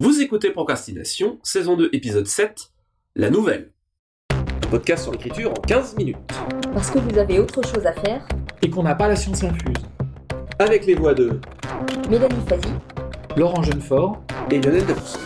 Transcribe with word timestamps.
Vous 0.00 0.22
écoutez 0.22 0.52
Procrastination, 0.52 1.40
saison 1.42 1.76
2, 1.76 1.90
épisode 1.92 2.28
7, 2.28 2.70
la 3.16 3.30
nouvelle. 3.30 3.72
Podcast 4.70 5.02
sur 5.02 5.10
l'écriture 5.10 5.50
en 5.50 5.60
15 5.60 5.96
minutes. 5.96 6.16
Parce 6.72 6.88
que 6.88 7.00
vous 7.00 7.18
avez 7.18 7.40
autre 7.40 7.66
chose 7.66 7.84
à 7.84 7.92
faire, 7.92 8.24
et 8.62 8.70
qu'on 8.70 8.84
n'a 8.84 8.94
pas 8.94 9.08
la 9.08 9.16
science 9.16 9.42
infuse. 9.42 9.74
Avec 10.60 10.86
les 10.86 10.94
voix 10.94 11.14
de 11.14 11.40
Mélanie 12.08 12.46
Fazi, 12.48 12.68
Laurent 13.36 13.64
Jeunefort, 13.64 14.22
et 14.52 14.60
Lionel 14.60 14.86
Debus. 14.86 15.18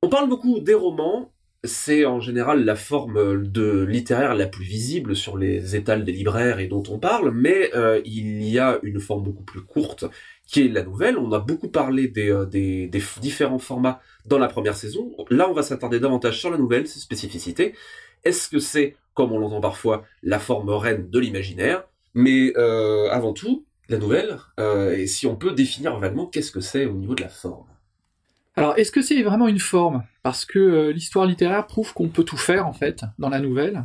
On 0.00 0.08
parle 0.08 0.28
beaucoup 0.28 0.60
des 0.60 0.74
romans, 0.74 1.32
c'est 1.64 2.04
en 2.04 2.20
général 2.20 2.64
la 2.64 2.74
forme 2.74 3.46
de 3.46 3.82
littéraire 3.82 4.34
la 4.34 4.46
plus 4.46 4.64
visible 4.64 5.14
sur 5.14 5.38
les 5.38 5.76
étals 5.76 6.04
des 6.04 6.12
libraires 6.12 6.58
et 6.58 6.66
dont 6.66 6.82
on 6.88 6.98
parle, 6.98 7.30
mais 7.30 7.70
euh, 7.74 8.00
il 8.04 8.42
y 8.42 8.58
a 8.58 8.78
une 8.82 9.00
forme 9.00 9.22
beaucoup 9.22 9.44
plus 9.44 9.60
courte 9.60 10.04
qui 10.46 10.62
est 10.62 10.68
la 10.68 10.82
nouvelle. 10.82 11.18
On 11.18 11.32
a 11.32 11.38
beaucoup 11.38 11.68
parlé 11.68 12.08
des, 12.08 12.30
euh, 12.30 12.88
différents 13.20 13.58
formats 13.58 14.00
dans 14.26 14.38
la 14.38 14.48
première 14.48 14.76
saison. 14.76 15.14
Là, 15.30 15.48
on 15.48 15.54
va 15.54 15.62
s'attarder 15.62 16.00
davantage 16.00 16.38
sur 16.38 16.50
la 16.50 16.58
nouvelle, 16.58 16.86
ses 16.86 17.00
spécificités. 17.00 17.74
Est-ce 18.24 18.48
que 18.48 18.58
c'est, 18.58 18.96
comme 19.14 19.32
on 19.32 19.38
l'entend 19.38 19.60
parfois, 19.60 20.04
la 20.22 20.38
forme 20.38 20.70
reine 20.70 21.08
de 21.10 21.18
l'imaginaire? 21.18 21.84
Mais 22.14 22.52
euh, 22.56 23.08
avant 23.10 23.32
tout, 23.32 23.64
la 23.88 23.98
nouvelle, 23.98 24.38
euh, 24.60 24.96
et 24.96 25.06
si 25.06 25.26
on 25.26 25.36
peut 25.36 25.52
définir 25.52 25.98
vaguement 25.98 26.26
qu'est-ce 26.26 26.52
que 26.52 26.60
c'est 26.60 26.86
au 26.86 26.92
niveau 26.92 27.14
de 27.14 27.22
la 27.22 27.28
forme. 27.28 27.66
Alors, 28.56 28.76
est-ce 28.76 28.92
que 28.92 29.00
c'est 29.00 29.22
vraiment 29.22 29.48
une 29.48 29.58
forme? 29.58 30.04
Parce 30.22 30.44
que 30.44 30.58
euh, 30.58 30.92
l'histoire 30.92 31.26
littéraire 31.26 31.66
prouve 31.66 31.94
qu'on 31.94 32.08
peut 32.08 32.24
tout 32.24 32.36
faire, 32.36 32.66
en 32.66 32.72
fait, 32.72 33.02
dans 33.18 33.30
la 33.30 33.40
nouvelle, 33.40 33.84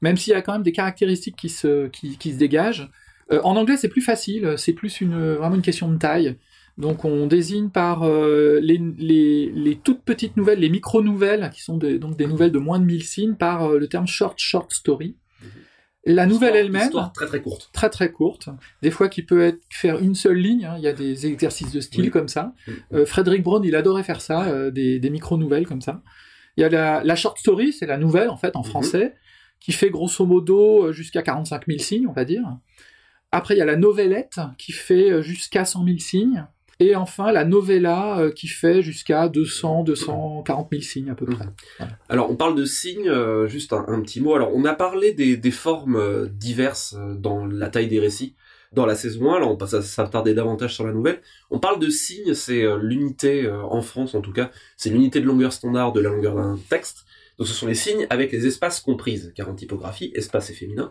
même 0.00 0.16
s'il 0.16 0.32
y 0.32 0.36
a 0.36 0.42
quand 0.42 0.52
même 0.52 0.62
des 0.62 0.72
caractéristiques 0.72 1.36
qui 1.36 1.48
se, 1.50 1.90
dégagent. 2.36 2.88
Euh, 3.30 3.40
en 3.44 3.56
anglais, 3.56 3.76
c'est 3.76 3.88
plus 3.88 4.00
facile, 4.00 4.54
c'est 4.56 4.72
plus 4.72 5.00
une, 5.00 5.34
vraiment 5.34 5.56
une 5.56 5.62
question 5.62 5.90
de 5.90 5.98
taille. 5.98 6.36
Donc, 6.78 7.04
on 7.04 7.26
désigne 7.26 7.68
par 7.68 8.04
euh, 8.04 8.60
les, 8.62 8.78
les, 8.98 9.78
toutes 9.82 10.02
petites 10.02 10.36
nouvelles, 10.36 10.60
les 10.60 10.70
micro-nouvelles, 10.70 11.50
qui 11.52 11.62
sont 11.62 11.76
des, 11.76 11.98
donc 11.98 12.16
des 12.16 12.26
nouvelles 12.26 12.52
de 12.52 12.58
moins 12.58 12.78
de 12.78 12.84
1000 12.84 13.02
signes, 13.04 13.34
par 13.34 13.68
le 13.72 13.88
terme 13.88 14.06
short, 14.06 14.38
short 14.38 14.72
story. 14.72 15.16
La 16.06 16.26
nouvelle 16.26 16.56
elle-même, 16.56 16.84
Histoire 16.86 17.12
très 17.12 17.26
très 17.26 17.42
courte. 17.42 17.68
très 17.72 17.90
très 17.90 18.10
courte, 18.12 18.48
des 18.82 18.90
fois 18.90 19.08
qui 19.08 19.22
peut 19.22 19.42
être 19.42 19.60
faire 19.68 19.98
une 19.98 20.14
seule 20.14 20.36
ligne, 20.38 20.64
hein, 20.64 20.74
il 20.78 20.82
y 20.84 20.88
a 20.88 20.92
des 20.92 21.26
exercices 21.26 21.72
de 21.72 21.80
style 21.80 22.04
Oui. 22.04 22.10
comme 22.10 22.28
ça. 22.28 22.54
Euh, 22.94 23.04
Frédéric 23.04 23.42
Braun, 23.42 23.62
il 23.64 23.74
adorait 23.76 24.04
faire 24.04 24.20
ça, 24.20 24.44
euh, 24.48 24.70
des, 24.70 25.00
des 25.00 25.10
micro-nouvelles 25.10 25.66
comme 25.66 25.82
ça. 25.82 26.02
Il 26.56 26.62
y 26.62 26.64
a 26.64 26.68
la, 26.70 27.04
la 27.04 27.16
short 27.16 27.36
story, 27.38 27.72
c'est 27.72 27.86
la 27.86 27.98
nouvelle 27.98 28.30
en 28.30 28.36
fait 28.36 28.56
en 28.56 28.60
Mhm. 28.60 28.66
français, 28.66 29.14
qui 29.60 29.72
fait 29.72 29.90
grosso 29.90 30.24
modo 30.24 30.84
euh, 30.86 30.92
jusqu'à 30.92 31.22
45 31.22 31.66
000 31.66 31.78
signes, 31.80 32.06
on 32.06 32.12
va 32.12 32.24
dire. 32.24 32.42
Après, 33.30 33.54
il 33.54 33.58
y 33.58 33.62
a 33.62 33.66
la 33.66 33.76
novellette, 33.76 34.40
qui 34.56 34.72
fait 34.72 35.22
jusqu'à 35.22 35.64
100 35.66 35.84
000 35.84 35.98
signes. 35.98 36.46
Et 36.80 36.94
enfin, 36.94 37.32
la 37.32 37.44
novella, 37.44 38.20
euh, 38.20 38.30
qui 38.30 38.46
fait 38.46 38.82
jusqu'à 38.82 39.28
200, 39.28 39.82
240 39.82 40.68
000 40.70 40.82
signes 40.82 41.10
à 41.10 41.16
peu 41.16 41.26
près. 41.26 41.46
Alors, 42.08 42.30
on 42.30 42.36
parle 42.36 42.54
de 42.54 42.64
signes, 42.64 43.08
euh, 43.08 43.48
juste 43.48 43.72
un, 43.72 43.84
un 43.88 44.00
petit 44.00 44.20
mot. 44.20 44.34
Alors, 44.34 44.52
on 44.54 44.64
a 44.64 44.74
parlé 44.74 45.12
des, 45.12 45.36
des 45.36 45.50
formes 45.50 45.96
euh, 45.96 46.28
diverses 46.30 46.96
dans 47.16 47.46
la 47.46 47.68
taille 47.68 47.88
des 47.88 47.98
récits 47.98 48.36
dans 48.72 48.86
la 48.86 48.94
saison 48.94 49.32
1. 49.32 49.36
Alors, 49.38 49.50
on 49.50 49.56
passe 49.56 49.74
à 49.74 49.82
s'attarder 49.82 50.34
davantage 50.34 50.74
sur 50.74 50.86
la 50.86 50.92
nouvelle. 50.92 51.20
On 51.50 51.58
parle 51.58 51.80
de 51.80 51.90
signes, 51.90 52.34
c'est 52.34 52.64
l'unité, 52.80 53.50
en 53.50 53.80
France 53.80 54.14
en 54.14 54.20
tout 54.20 54.32
cas, 54.32 54.50
c'est 54.76 54.90
l'unité 54.90 55.20
de 55.20 55.26
longueur 55.26 55.54
standard 55.54 55.92
de 55.92 56.00
la 56.00 56.10
longueur 56.10 56.36
d'un 56.36 56.58
texte. 56.68 57.06
Donc, 57.38 57.48
ce 57.48 57.54
sont 57.54 57.66
les 57.66 57.74
signes 57.74 58.06
avec 58.10 58.30
les 58.30 58.46
espaces 58.46 58.80
comprises, 58.80 59.32
car 59.34 59.48
en 59.48 59.54
typographie, 59.54 60.12
espace 60.14 60.50
est 60.50 60.54
féminin. 60.54 60.90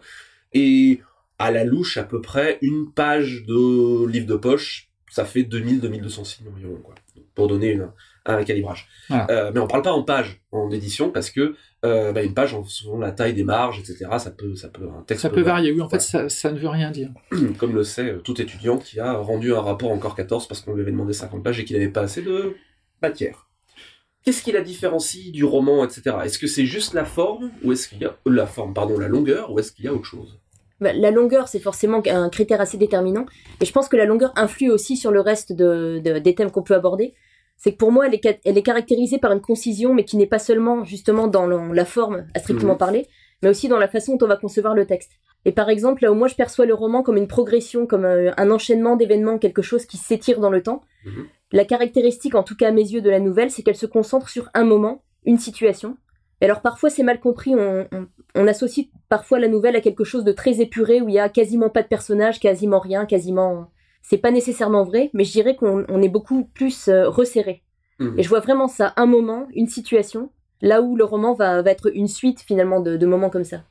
Et 0.53 1.01
à 1.37 1.51
la 1.51 1.63
louche, 1.63 1.97
à 1.97 2.03
peu 2.03 2.19
près, 2.19 2.57
une 2.61 2.91
page 2.91 3.45
de 3.45 4.07
livre 4.07 4.25
de 4.25 4.35
poche, 4.35 4.86
ça 5.09 5.25
fait 5.25 5.43
2000-2200 5.43 6.23
signes 6.25 6.47
environ, 6.49 6.77
quoi. 6.83 6.95
Pour 7.35 7.47
donner 7.47 7.71
une, 7.73 7.89
un 8.25 8.43
calibrage. 8.43 8.87
Voilà. 9.09 9.27
Euh, 9.29 9.51
mais 9.53 9.59
on 9.59 9.67
parle 9.67 9.83
pas 9.83 9.91
en 9.93 10.03
page 10.03 10.41
en 10.51 10.71
édition 10.71 11.11
parce 11.11 11.29
que 11.29 11.55
euh, 11.85 12.11
bah, 12.11 12.23
une 12.23 12.33
page, 12.33 12.55
selon 12.67 12.97
la 12.99 13.11
taille 13.11 13.33
des 13.35 13.43
marges, 13.43 13.79
etc., 13.79 14.05
ça 14.17 14.31
peut, 14.31 14.55
ça 14.55 14.69
peut, 14.69 14.87
un 14.89 15.03
texte 15.03 15.21
Ça 15.21 15.29
peut 15.29 15.41
varier, 15.41 15.71
oui, 15.71 15.79
en 15.81 15.85
Ouais. 15.85 15.91
fait, 15.91 15.99
ça, 15.99 16.27
ça 16.29 16.51
ne 16.51 16.57
veut 16.57 16.67
rien 16.67 16.89
dire. 16.91 17.11
comme 17.59 17.75
le 17.75 17.83
sait 17.83 18.09
euh, 18.13 18.17
tout 18.19 18.41
étudiant 18.41 18.77
qui 18.79 18.99
a 18.99 19.13
rendu 19.13 19.53
un 19.53 19.61
rapport 19.61 19.91
encore 19.91 20.15
14 20.15 20.47
parce 20.47 20.61
qu'on 20.61 20.73
lui 20.73 20.81
avait 20.81 20.91
demandé 20.91 21.13
50 21.13 21.43
pages 21.43 21.59
et 21.59 21.65
qu'il 21.65 21.77
n'avait 21.77 21.91
pas 21.91 22.01
assez 22.01 22.21
de 22.23 22.55
matière. 23.03 23.47
Qu'est-ce 24.23 24.41
qui 24.43 24.51
la 24.51 24.61
différencie 24.61 25.31
du 25.31 25.45
roman, 25.45 25.85
etc. 25.85 26.17
Est-ce 26.25 26.37
que 26.39 26.47
c'est 26.47 26.65
juste 26.65 26.93
la 26.93 27.05
forme 27.05 27.51
ou 27.63 27.71
est-ce 27.71 27.87
qu'il 27.87 27.99
y 27.99 28.05
a 28.05 28.17
la 28.25 28.45
forme, 28.47 28.73
pardon, 28.73 28.97
la 28.99 29.07
longueur 29.07 29.51
ou 29.53 29.59
est-ce 29.59 29.71
qu'il 29.71 29.85
y 29.85 29.87
a 29.87 29.93
autre 29.93 30.03
chose? 30.05 30.39
La 30.79 31.11
longueur, 31.11 31.47
c'est 31.47 31.59
forcément 31.59 32.01
un 32.07 32.29
critère 32.29 32.61
assez 32.61 32.77
déterminant. 32.77 33.25
Et 33.61 33.65
je 33.65 33.71
pense 33.71 33.87
que 33.89 33.97
la 33.97 34.05
longueur 34.05 34.31
influe 34.35 34.69
aussi 34.69 34.95
sur 34.97 35.11
le 35.11 35.21
reste 35.21 35.53
de, 35.53 35.99
de- 36.03 36.19
des 36.19 36.35
thèmes 36.35 36.51
qu'on 36.51 36.63
peut 36.63 36.75
aborder. 36.75 37.13
C'est 37.57 37.71
que 37.71 37.77
pour 37.77 37.91
moi, 37.91 38.05
elle 38.05 38.13
est, 38.13 38.21
ca- 38.23 38.37
elle 38.45 38.57
est 38.57 38.61
caractérisée 38.63 39.17
par 39.17 39.31
une 39.31 39.41
concision, 39.41 39.93
mais 39.93 40.03
qui 40.05 40.15
n'est 40.17 40.27
pas 40.27 40.37
seulement 40.39 40.83
justement 40.83 41.27
dans 41.27 41.47
la 41.47 41.85
forme, 41.85 42.27
à 42.35 42.39
strictement 42.39 42.73
Mhm. 42.73 42.77
parler, 42.77 43.07
mais 43.41 43.49
aussi 43.49 43.67
dans 43.67 43.79
la 43.79 43.87
façon 43.87 44.15
dont 44.15 44.25
on 44.25 44.29
va 44.29 44.37
concevoir 44.37 44.75
le 44.75 44.85
texte. 44.85 45.11
Et 45.45 45.51
par 45.51 45.69
exemple, 45.69 46.03
là 46.03 46.11
où 46.11 46.15
moi 46.15 46.27
je 46.27 46.35
perçois 46.35 46.65
le 46.67 46.73
roman 46.75 47.01
comme 47.01 47.17
une 47.17 47.27
progression, 47.27 47.87
comme 47.87 48.05
euh, 48.05 48.31
un 48.37 48.51
enchaînement 48.51 48.95
d'événements, 48.95 49.39
quelque 49.39 49.61
chose 49.63 49.85
qui 49.87 49.97
s'étire 49.97 50.39
dans 50.39 50.51
le 50.51 50.61
temps, 50.61 50.81
Mhm. 51.05 51.25
la 51.53 51.65
caractéristique, 51.65 52.35
en 52.35 52.43
tout 52.43 52.55
cas 52.55 52.67
à 52.67 52.71
mes 52.71 52.81
yeux, 52.87 53.01
de 53.01 53.09
la 53.09 53.19
nouvelle, 53.19 53.49
c'est 53.49 53.63
qu'elle 53.63 53.75
se 53.75 53.85
concentre 53.87 54.29
sur 54.29 54.49
un 54.53 54.63
moment, 54.65 55.03
une 55.25 55.37
situation. 55.39 55.97
Et 56.41 56.45
alors 56.45 56.61
parfois 56.61 56.89
c'est 56.91 57.03
mal 57.03 57.19
compris, 57.19 57.55
on, 57.55 57.87
on- 57.91 58.07
on 58.35 58.47
associe 58.47 58.87
parfois 59.09 59.39
la 59.39 59.47
nouvelle 59.47 59.75
à 59.75 59.81
quelque 59.81 60.03
chose 60.03 60.23
de 60.23 60.31
très 60.31 60.61
épuré 60.61 61.01
où 61.01 61.09
il 61.09 61.15
y 61.15 61.19
a 61.19 61.29
quasiment 61.29 61.69
pas 61.69 61.83
de 61.83 61.87
personnage, 61.87 62.39
quasiment 62.39 62.79
rien, 62.79 63.05
quasiment. 63.05 63.71
C'est 64.01 64.17
pas 64.17 64.31
nécessairement 64.31 64.83
vrai, 64.83 65.09
mais 65.13 65.23
je 65.23 65.31
dirais 65.31 65.55
qu'on 65.55 65.85
on 65.89 66.01
est 66.01 66.09
beaucoup 66.09 66.45
plus 66.45 66.87
euh, 66.87 67.09
resserré. 67.09 67.63
Mhm. 67.99 68.19
Et 68.19 68.23
je 68.23 68.29
vois 68.29 68.39
vraiment 68.39 68.67
ça, 68.67 68.93
un 68.95 69.05
moment, 69.05 69.47
une 69.53 69.67
situation, 69.67 70.29
là 70.61 70.81
où 70.81 70.95
le 70.95 71.03
roman 71.03 71.33
va, 71.33 71.61
va 71.61 71.71
être 71.71 71.91
une 71.93 72.07
suite 72.07 72.41
finalement 72.41 72.79
de, 72.79 72.95
de 72.95 73.05
moments 73.05 73.29
comme 73.29 73.43
ça. 73.43 73.63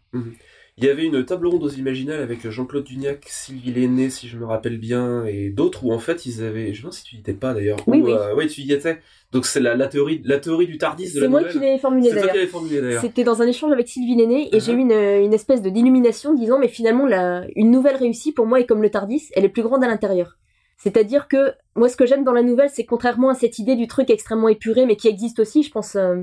Il 0.78 0.84
y 0.84 0.90
avait 0.90 1.04
une 1.06 1.24
table 1.24 1.46
ronde 1.46 1.62
aux 1.64 1.70
Imaginales 1.70 2.20
avec 2.20 2.46
Jean-Claude 2.50 2.84
Duniac, 2.84 3.24
Sylvie 3.28 3.72
Lenné, 3.72 4.10
si 4.10 4.28
je 4.28 4.36
me 4.36 4.44
rappelle 4.44 4.76
bien, 4.76 5.24
et 5.24 5.48
d'autres 5.48 5.86
où 5.86 5.92
en 5.92 5.98
fait 5.98 6.26
ils 6.26 6.44
avaient. 6.44 6.74
Je 6.74 6.80
me 6.80 6.82
demande 6.82 6.92
si 6.92 7.02
tu 7.02 7.16
y 7.16 7.18
étais 7.20 7.32
pas 7.32 7.54
d'ailleurs. 7.54 7.78
Oui, 7.86 8.02
Où, 8.02 8.04
oui. 8.06 8.12
euh, 8.12 8.34
ouais, 8.34 8.46
tu 8.46 8.60
y 8.60 8.70
étais. 8.74 8.98
Donc 9.32 9.46
c'est 9.46 9.60
la, 9.60 9.74
la 9.74 9.88
théorie, 9.88 10.20
la 10.26 10.38
théorie 10.38 10.66
du 10.66 10.76
tardis 10.76 11.04
de 11.06 11.08
C'est 11.08 11.20
la 11.20 11.28
moi 11.30 11.40
nouvelle. 11.40 11.52
C'est 11.54 11.58
toi 11.80 12.20
qui 12.20 12.36
l'avais 12.36 12.46
formulé 12.46 12.80
d'ailleurs. 12.82 13.00
C'était 13.00 13.24
dans 13.24 13.40
un 13.40 13.46
échange 13.46 13.72
avec 13.72 13.88
Sylvie 13.88 14.16
Lenné 14.16 14.48
et 14.54 14.58
Uh-huh. 14.58 14.60
j'ai 14.66 14.72
eu 14.72 14.76
une, 14.78 14.92
une 14.92 15.32
espèce 15.32 15.62
de 15.62 15.70
d'illumination 15.70 16.34
disant 16.34 16.58
mais 16.58 16.68
finalement 16.68 17.06
la, 17.06 17.46
une 17.56 17.70
nouvelle 17.70 17.96
réussie 17.96 18.32
pour 18.32 18.44
moi 18.44 18.60
est 18.60 18.66
comme 18.66 18.82
le 18.82 18.90
Tardis, 18.90 19.30
elle 19.34 19.46
est 19.46 19.48
plus 19.48 19.62
grande 19.62 19.82
à 19.82 19.86
l'intérieur. 19.86 20.36
C'est-à-dire 20.76 21.26
que 21.26 21.52
moi 21.74 21.88
ce 21.88 21.96
que 21.96 22.04
j'aime 22.04 22.22
dans 22.22 22.32
la 22.34 22.42
nouvelle 22.42 22.68
c'est 22.68 22.84
contrairement 22.84 23.30
à 23.30 23.34
cette 23.34 23.58
idée 23.58 23.76
du 23.76 23.86
truc 23.86 24.10
extrêmement 24.10 24.50
épuré 24.50 24.84
mais 24.84 24.96
qui 24.96 25.08
existe 25.08 25.38
aussi, 25.38 25.62
je 25.62 25.70
pense 25.70 25.96
euh, 25.96 26.16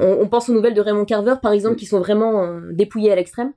on, 0.00 0.18
on 0.20 0.28
pense 0.28 0.50
aux 0.50 0.52
nouvelles 0.52 0.74
de 0.74 0.82
Raymond 0.82 1.06
Carver 1.06 1.36
par 1.40 1.52
exemple 1.52 1.76
Mm. 1.76 1.78
qui 1.78 1.86
sont 1.86 1.98
vraiment 2.00 2.44
euh, 2.44 2.60
dépouillées 2.72 3.10
à 3.10 3.16
l'extrême. 3.16 3.52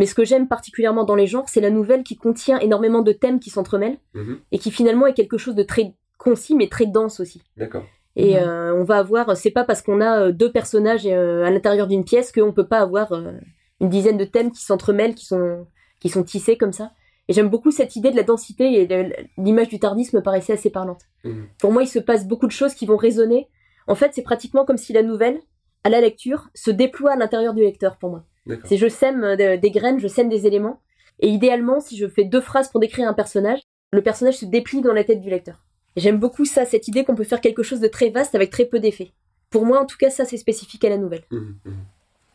Mais 0.00 0.06
ce 0.06 0.14
que 0.14 0.24
j'aime 0.24 0.48
particulièrement 0.48 1.04
dans 1.04 1.14
les 1.14 1.26
genres, 1.26 1.48
c'est 1.48 1.60
la 1.60 1.68
nouvelle 1.68 2.02
qui 2.04 2.16
contient 2.16 2.58
énormément 2.58 3.02
de 3.02 3.12
thèmes 3.12 3.38
qui 3.38 3.50
s'entremêlent 3.50 3.98
Mhm. 4.14 4.38
et 4.50 4.58
qui 4.58 4.70
finalement 4.70 5.06
est 5.06 5.12
quelque 5.12 5.36
chose 5.36 5.54
de 5.54 5.62
très 5.62 5.94
concis 6.16 6.54
mais 6.56 6.68
très 6.68 6.86
dense 6.86 7.20
aussi. 7.20 7.42
D'accord. 7.58 7.84
Et 8.16 8.34
Mhm. 8.36 8.48
euh, 8.48 8.74
on 8.74 8.84
va 8.84 8.96
avoir, 8.96 9.36
c'est 9.36 9.50
pas 9.50 9.64
parce 9.64 9.82
qu'on 9.82 10.00
a 10.00 10.20
euh, 10.22 10.32
deux 10.32 10.50
personnages 10.50 11.06
euh, 11.06 11.44
à 11.44 11.50
l'intérieur 11.50 11.86
d'une 11.86 12.04
pièce 12.04 12.32
qu'on 12.32 12.52
peut 12.52 12.66
pas 12.66 12.78
avoir 12.78 13.12
une 13.12 13.88
dizaine 13.90 14.16
de 14.16 14.24
thèmes 14.24 14.50
qui 14.52 14.62
s'entremêlent, 14.64 15.14
qui 15.14 15.26
sont, 15.26 15.66
qui 16.00 16.08
sont 16.08 16.22
tissés 16.24 16.56
comme 16.56 16.72
ça. 16.72 16.92
Et 17.28 17.32
j'aime 17.34 17.48
beaucoup 17.50 17.70
cette 17.70 17.94
idée 17.94 18.10
de 18.10 18.16
la 18.16 18.22
densité 18.24 18.80
et 18.80 18.86
de- 18.86 19.12
l'image 19.36 19.68
du 19.68 19.78
tardis 19.78 20.08
me 20.14 20.22
paraissait 20.22 20.54
assez 20.54 20.70
parlante. 20.70 21.02
Mhm. 21.24 21.46
Pour 21.60 21.72
moi, 21.72 21.82
il 21.82 21.88
se 21.88 21.98
passe 22.00 22.26
beaucoup 22.26 22.46
de 22.46 22.52
choses 22.52 22.74
qui 22.74 22.86
vont 22.86 22.96
résonner. 22.96 23.48
En 23.86 23.94
fait, 23.94 24.12
c'est 24.14 24.22
pratiquement 24.22 24.64
comme 24.64 24.78
si 24.78 24.92
la 24.94 25.02
nouvelle, 25.02 25.38
à 25.84 25.90
la 25.90 26.00
lecture, 26.00 26.48
se 26.54 26.70
déploie 26.70 27.12
à 27.12 27.16
l'intérieur 27.16 27.52
du 27.54 27.60
lecteur 27.62 27.98
pour 27.98 28.10
moi. 28.10 28.24
C'est 28.64 28.76
je 28.76 28.88
sème 28.88 29.22
euh, 29.24 29.36
de- 29.36 29.60
des 29.60 29.70
graines, 29.70 29.98
je 30.00 30.08
sème 30.08 30.28
des 30.28 30.46
éléments. 30.46 30.80
Et 31.20 31.28
idéalement, 31.28 31.80
si 31.80 31.96
je 31.96 32.08
fais 32.08 32.24
deux 32.24 32.40
phrases 32.40 32.70
pour 32.70 32.80
décrire 32.80 33.08
un 33.08 33.12
personnage, 33.14 33.60
le 33.92 34.02
personnage 34.02 34.38
se 34.38 34.46
déplie 34.46 34.80
dans 34.80 34.92
la 34.94 35.04
tête 35.04 35.20
du 35.20 35.28
lecteur. 35.30 35.62
J'aime 35.96 36.18
beaucoup 36.18 36.44
ça, 36.44 36.64
cette 36.64 36.88
idée 36.88 37.04
qu'on 37.04 37.14
peut 37.16 37.24
faire 37.24 37.40
quelque 37.40 37.62
chose 37.62 37.80
de 37.80 37.88
très 37.88 38.10
vaste 38.10 38.34
avec 38.34 38.50
très 38.50 38.64
peu 38.64 38.78
d'effets. 38.80 39.12
Pour 39.50 39.66
moi, 39.66 39.80
en 39.80 39.86
tout 39.86 39.96
cas, 39.98 40.10
ça, 40.10 40.24
c'est 40.24 40.36
spécifique 40.36 40.84
à 40.84 40.88
la 40.88 40.96
nouvelle. 40.96 41.24
Mhm. 41.30 41.56
Mhm. 41.64 41.74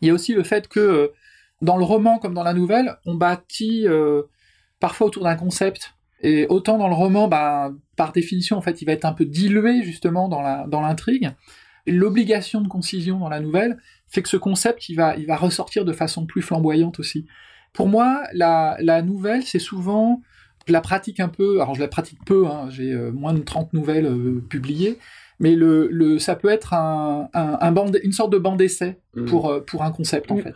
Il 0.01 0.07
y 0.09 0.11
a 0.11 0.13
aussi 0.13 0.33
le 0.33 0.43
fait 0.43 0.67
que 0.67 0.79
euh, 0.79 1.07
dans 1.61 1.77
le 1.77 1.83
roman 1.85 2.19
comme 2.19 2.33
dans 2.33 2.43
la 2.43 2.53
nouvelle, 2.53 2.97
on 3.05 3.15
bâtit 3.15 3.87
euh, 3.87 4.23
parfois 4.79 5.07
autour 5.07 5.23
d'un 5.23 5.35
concept. 5.37 5.93
Et 6.21 6.45
autant 6.47 6.77
dans 6.77 6.87
le 6.87 6.93
roman, 6.93 7.27
bah, 7.27 7.71
par 7.95 8.11
définition, 8.11 8.57
en 8.57 8.61
fait, 8.61 8.81
il 8.81 8.85
va 8.85 8.91
être 8.93 9.05
un 9.05 9.13
peu 9.13 9.25
dilué 9.25 9.83
justement 9.83 10.27
dans 10.27 10.41
la 10.41 10.65
dans 10.67 10.81
l'intrigue. 10.81 11.31
L'obligation 11.87 12.61
de 12.61 12.67
concision 12.67 13.19
dans 13.19 13.29
la 13.29 13.39
nouvelle 13.39 13.77
fait 14.07 14.21
que 14.21 14.29
ce 14.29 14.37
concept, 14.37 14.89
il 14.89 14.95
va 14.95 15.15
il 15.17 15.25
va 15.27 15.35
ressortir 15.35 15.85
de 15.85 15.93
façon 15.93 16.25
plus 16.25 16.41
flamboyante 16.41 16.99
aussi. 16.99 17.25
Pour 17.73 17.87
moi, 17.87 18.23
la, 18.33 18.77
la 18.79 19.01
nouvelle, 19.01 19.43
c'est 19.43 19.59
souvent 19.59 20.21
je 20.67 20.73
la 20.73 20.81
pratique 20.81 21.19
un 21.19 21.27
peu, 21.27 21.61
alors 21.61 21.75
je 21.75 21.79
la 21.81 21.87
pratique 21.87 22.17
peu, 22.25 22.47
hein, 22.47 22.67
j'ai 22.71 22.91
euh, 22.91 23.11
moins 23.11 23.33
de 23.33 23.39
30 23.41 23.73
nouvelles 23.73 24.07
euh, 24.07 24.43
publiées, 24.49 24.97
mais 25.39 25.53
le, 25.55 25.87
le, 25.91 26.17
ça 26.17 26.35
peut 26.35 26.49
être 26.49 26.73
un, 26.73 27.29
un, 27.35 27.57
un 27.61 27.71
bande, 27.71 27.99
une 28.03 28.11
sorte 28.13 28.31
de 28.31 28.39
bande 28.39 28.57
d'essai 28.57 28.99
Mhm. 29.15 29.25
pour, 29.25 29.49
euh, 29.49 29.59
pour 29.59 29.83
un 29.83 29.91
concept 29.91 30.31
en 30.31 30.37
Mm. 30.37 30.41
fait. 30.41 30.55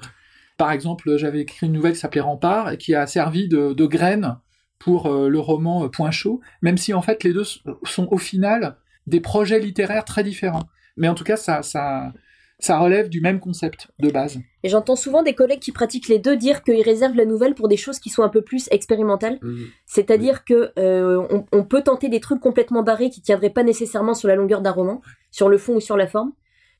Par 0.58 0.72
exemple, 0.72 1.16
j'avais 1.18 1.42
écrit 1.42 1.68
une 1.68 1.74
nouvelle 1.74 1.94
qui 1.94 2.00
s'appelait 2.00 2.22
Rempart 2.22 2.72
et 2.72 2.78
qui 2.78 2.96
a 2.96 3.06
servi 3.06 3.48
de, 3.48 3.74
de 3.74 3.86
graine 3.86 4.38
pour 4.80 5.06
euh, 5.06 5.30
le 5.30 5.40
roman 5.40 5.84
euh, 5.84 5.90
Point 5.90 6.10
chaud, 6.12 6.42
même 6.64 6.78
si 6.78 6.94
en 6.96 7.02
fait 7.04 7.24
les 7.24 7.32
deux 7.34 7.44
sont 7.84 8.08
au 8.10 8.18
final 8.18 8.78
des 9.06 9.20
projets 9.20 9.60
littéraires 9.60 10.06
très 10.06 10.24
différents. 10.24 10.68
Mais 11.00 11.07
en 11.07 11.16
tout 11.16 11.24
cas, 11.24 11.36
ça, 11.38 11.63
ça, 11.63 12.13
ça 12.60 12.78
relève 12.78 13.10
du 13.10 13.22
même 13.22 13.40
concept 13.40 13.88
de 14.00 14.12
base. 14.12 14.38
Et 14.63 14.69
j'entends 14.69 14.96
souvent 14.98 15.24
des 15.24 15.34
collègues 15.34 15.62
qui 15.62 15.72
pratiquent 15.72 16.10
les 16.10 16.19
deux 16.19 16.36
dire 16.38 16.62
qu'ils 16.62 16.81
réservent 16.84 17.16
la 17.16 17.25
nouvelle 17.25 17.56
pour 17.56 17.68
des 17.69 17.78
choses 17.78 18.00
qui 18.00 18.10
sont 18.10 18.22
un 18.22 18.30
peu 18.30 18.42
plus 18.42 18.68
expérimentales. 18.69 19.40
Mhm. 19.42 19.66
C'est-à-dire 19.86 20.44
que 20.46 20.72
euh, 20.78 21.25
on, 21.31 21.46
on 21.51 21.63
peut 21.63 21.81
tenter 21.81 22.10
des 22.10 22.19
trucs 22.19 22.42
complètement 22.42 22.84
barrés 22.84 23.10
qui 23.10 23.22
tiendraient 23.22 23.50
pas 23.50 23.63
nécessairement 23.63 24.13
sur 24.13 24.28
la 24.28 24.36
longueur 24.36 24.62
d'un 24.62 24.72
roman, 24.72 25.01
sur 25.31 25.50
le 25.50 25.57
fond 25.57 25.75
ou 25.75 25.80
sur 25.80 25.98
la 25.98 26.06
forme. 26.07 26.34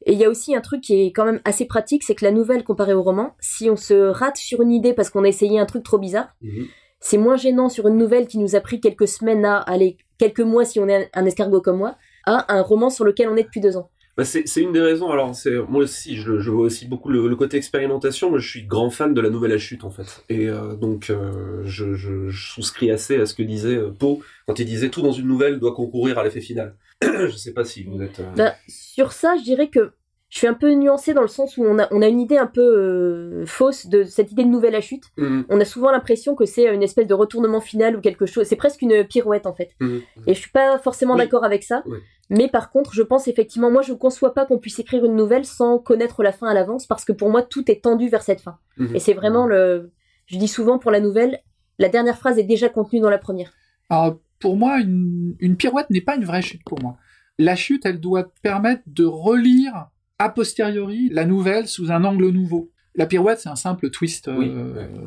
Et 0.06 0.14
il 0.14 0.20
y 0.20 0.24
a 0.26 0.30
aussi 0.30 0.56
un 0.56 0.62
truc 0.62 0.82
qui 0.82 1.02
est 1.08 1.12
quand 1.12 1.26
même 1.26 1.42
assez 1.44 1.66
pratique, 1.66 2.04
c'est 2.04 2.16
que 2.16 2.24
la 2.24 2.32
nouvelle 2.32 2.64
comparée 2.64 2.94
au 2.94 3.02
roman, 3.04 3.36
si 3.42 3.70
on 3.70 3.76
se 3.76 3.94
rate 4.10 4.38
sur 4.38 4.62
une 4.62 4.72
idée 4.72 4.94
parce 4.94 5.10
qu'on 5.10 5.24
a 5.26 5.28
essayé 5.28 5.60
un 5.60 5.66
truc 5.66 5.84
trop 5.84 5.98
bizarre, 5.98 6.36
Mhm. 6.42 6.68
c'est 7.02 7.18
moins 7.18 7.36
gênant 7.38 7.68
sur 7.70 7.88
une 7.88 7.98
nouvelle 7.98 8.28
qui 8.28 8.38
nous 8.38 8.56
a 8.56 8.60
pris 8.62 8.80
quelques 8.82 9.08
semaines 9.10 9.44
à 9.46 9.58
aller 9.60 9.98
quelques 10.18 10.40
mois 10.42 10.64
si 10.66 10.80
on 10.80 10.88
est 10.88 11.10
un 11.14 11.26
escargot 11.26 11.62
comme 11.62 11.78
moi, 11.78 11.96
à 12.26 12.54
un 12.54 12.62
roman 12.62 12.90
sur 12.90 13.04
lequel 13.06 13.28
on 13.30 13.36
est 13.38 13.44
depuis 13.44 13.62
deux 13.62 13.76
ans. 13.78 13.90
Bah, 14.20 14.26
c'est 14.26 14.60
une 14.60 14.74
des 14.74 14.82
raisons. 14.82 15.10
Alors, 15.12 15.32
moi 15.70 15.84
aussi, 15.84 16.18
je, 16.18 16.50
vois 16.50 16.66
aussi 16.66 16.86
beaucoup 16.86 17.08
le, 17.08 17.34
côté 17.38 17.56
expérimentation. 17.56 18.30
Moi, 18.30 18.40
je 18.40 18.50
suis 18.50 18.64
grand 18.64 18.90
fan 18.90 19.14
de 19.14 19.22
la 19.22 19.30
nouvelle 19.30 19.54
à 19.54 19.58
chute, 19.58 19.86
en 19.86 19.92
fait. 19.92 20.26
Et 20.28 20.50
euh, 20.50 20.76
donc, 20.76 21.10
euh, 21.10 21.62
je 21.64 22.30
souscris 22.30 22.92
assez 22.92 23.16
à 23.16 23.26
ce 23.26 23.34
que 23.34 23.44
disait 23.44 23.78
euh, 23.78 23.92
Poe 23.98 24.20
quand 24.46 24.60
il 24.60 24.66
disait 24.66 24.90
tout 24.90 25.02
dans 25.02 25.14
une 25.14 25.26
nouvelle 25.26 25.58
doit 25.58 25.74
concourir 25.74 26.20
à 26.20 26.26
l'effet 26.26 26.42
final. 26.42 26.76
je 27.02 27.34
sais 27.38 27.54
pas 27.54 27.64
si 27.64 27.84
vous 27.84 28.02
êtes. 28.02 28.20
euh, 28.20 28.30
Bah, 28.36 28.56
sur 28.68 29.14
ça, 29.14 29.38
je 29.38 29.44
dirais 29.44 29.70
que 29.70 29.92
je 30.30 30.38
suis 30.38 30.48
un 30.48 30.54
peu 30.54 30.72
nuancée 30.74 31.14
dans 31.14 31.22
le 31.24 31.28
sens 31.28 31.58
où 31.58 31.64
on 31.64 31.80
a, 31.80 31.88
on 31.92 32.02
a 32.04 32.08
une 32.08 32.20
idée 32.20 32.38
un 32.38 32.46
peu 32.48 32.62
euh, 32.62 33.46
fausse 33.48 33.88
de 33.88 34.04
cette 34.04 34.32
idée 34.32 34.44
de 34.44 34.50
nouvelle 34.50 34.76
à 34.76 34.82
chute. 34.82 35.04
mhm, 35.18 35.46
On 35.50 35.60
a 35.60 35.66
souvent 35.66 35.92
l'impression 35.92 36.36
que 36.36 36.46
c'est 36.46 36.74
une 36.74 36.84
espèce 36.84 37.08
de 37.08 37.14
retournement 37.16 37.62
final 37.62 37.96
ou 37.98 38.02
quelque 38.02 38.26
chose. 38.28 38.46
C'est 38.46 38.56
presque 38.56 38.82
une 38.84 39.04
pirouette 39.06 39.48
en 39.48 39.54
fait. 39.54 39.72
mhm. 39.80 40.02
Et 40.28 40.34
je 40.36 40.40
suis 40.40 40.52
pas 40.52 40.78
forcément 40.80 41.14
Oui. 41.16 41.20
d'accord 41.22 41.44
avec 41.44 41.64
ça. 41.64 41.82
Oui. 41.88 41.98
Mais 42.30 42.48
par 42.48 42.70
contre, 42.70 42.94
je 42.94 43.02
pense 43.02 43.28
effectivement, 43.28 43.72
moi 43.72 43.82
je 43.82 43.92
conçois 43.94 44.36
pas 44.36 44.46
qu'on 44.46 44.60
puisse 44.60 44.78
écrire 44.78 45.04
une 45.04 45.16
nouvelle 45.16 45.46
sans 45.46 45.80
connaître 45.80 46.22
la 46.22 46.32
fin 46.32 46.48
à 46.48 46.54
l'avance 46.54 46.86
parce 46.86 47.06
que 47.06 47.12
pour 47.12 47.30
moi 47.32 47.42
tout 47.42 47.70
est 47.72 47.82
tendu 47.84 48.08
vers 48.08 48.22
cette 48.22 48.42
fin. 48.42 48.58
Mhm. 48.78 48.96
Et 48.96 49.00
c'est 49.00 49.14
vraiment 49.14 49.48
le. 49.48 49.92
Je 50.28 50.38
dis 50.38 50.48
souvent 50.48 50.78
pour 50.78 50.92
la 50.92 51.00
nouvelle, 51.00 51.40
la 51.80 51.90
dernière 51.90 52.18
phrase 52.20 52.38
est 52.38 52.44
déjà 52.44 52.70
contenue 52.70 53.00
dans 53.02 53.10
la 53.10 53.18
première. 53.18 53.52
Alors, 53.90 54.20
pour 54.40 54.56
moi, 54.58 54.80
une, 54.80 55.36
une 55.40 55.58
pirouette 55.58 55.90
n'est 55.90 56.02
pas 56.02 56.16
une 56.16 56.24
vraie 56.26 56.44
chute 56.44 56.62
pour 56.64 56.80
moi. 56.84 56.98
La 57.40 57.56
chute, 57.56 57.84
elle 57.88 58.00
doit 58.00 58.24
te 58.26 58.40
permettre 58.44 58.84
de 58.86 59.06
relire 59.06 59.88
a 60.20 60.30
posteriori 60.30 61.10
la 61.12 61.26
nouvelle 61.26 61.68
sous 61.68 61.92
un 61.92 62.04
angle 62.04 62.30
nouveau. 62.30 62.70
La 62.96 63.06
pirouette, 63.06 63.40
c'est 63.40 63.50
un 63.50 63.56
simple 63.56 63.90
twist, 63.90 64.28
euh, 64.28 64.36
Oui, 64.38 64.52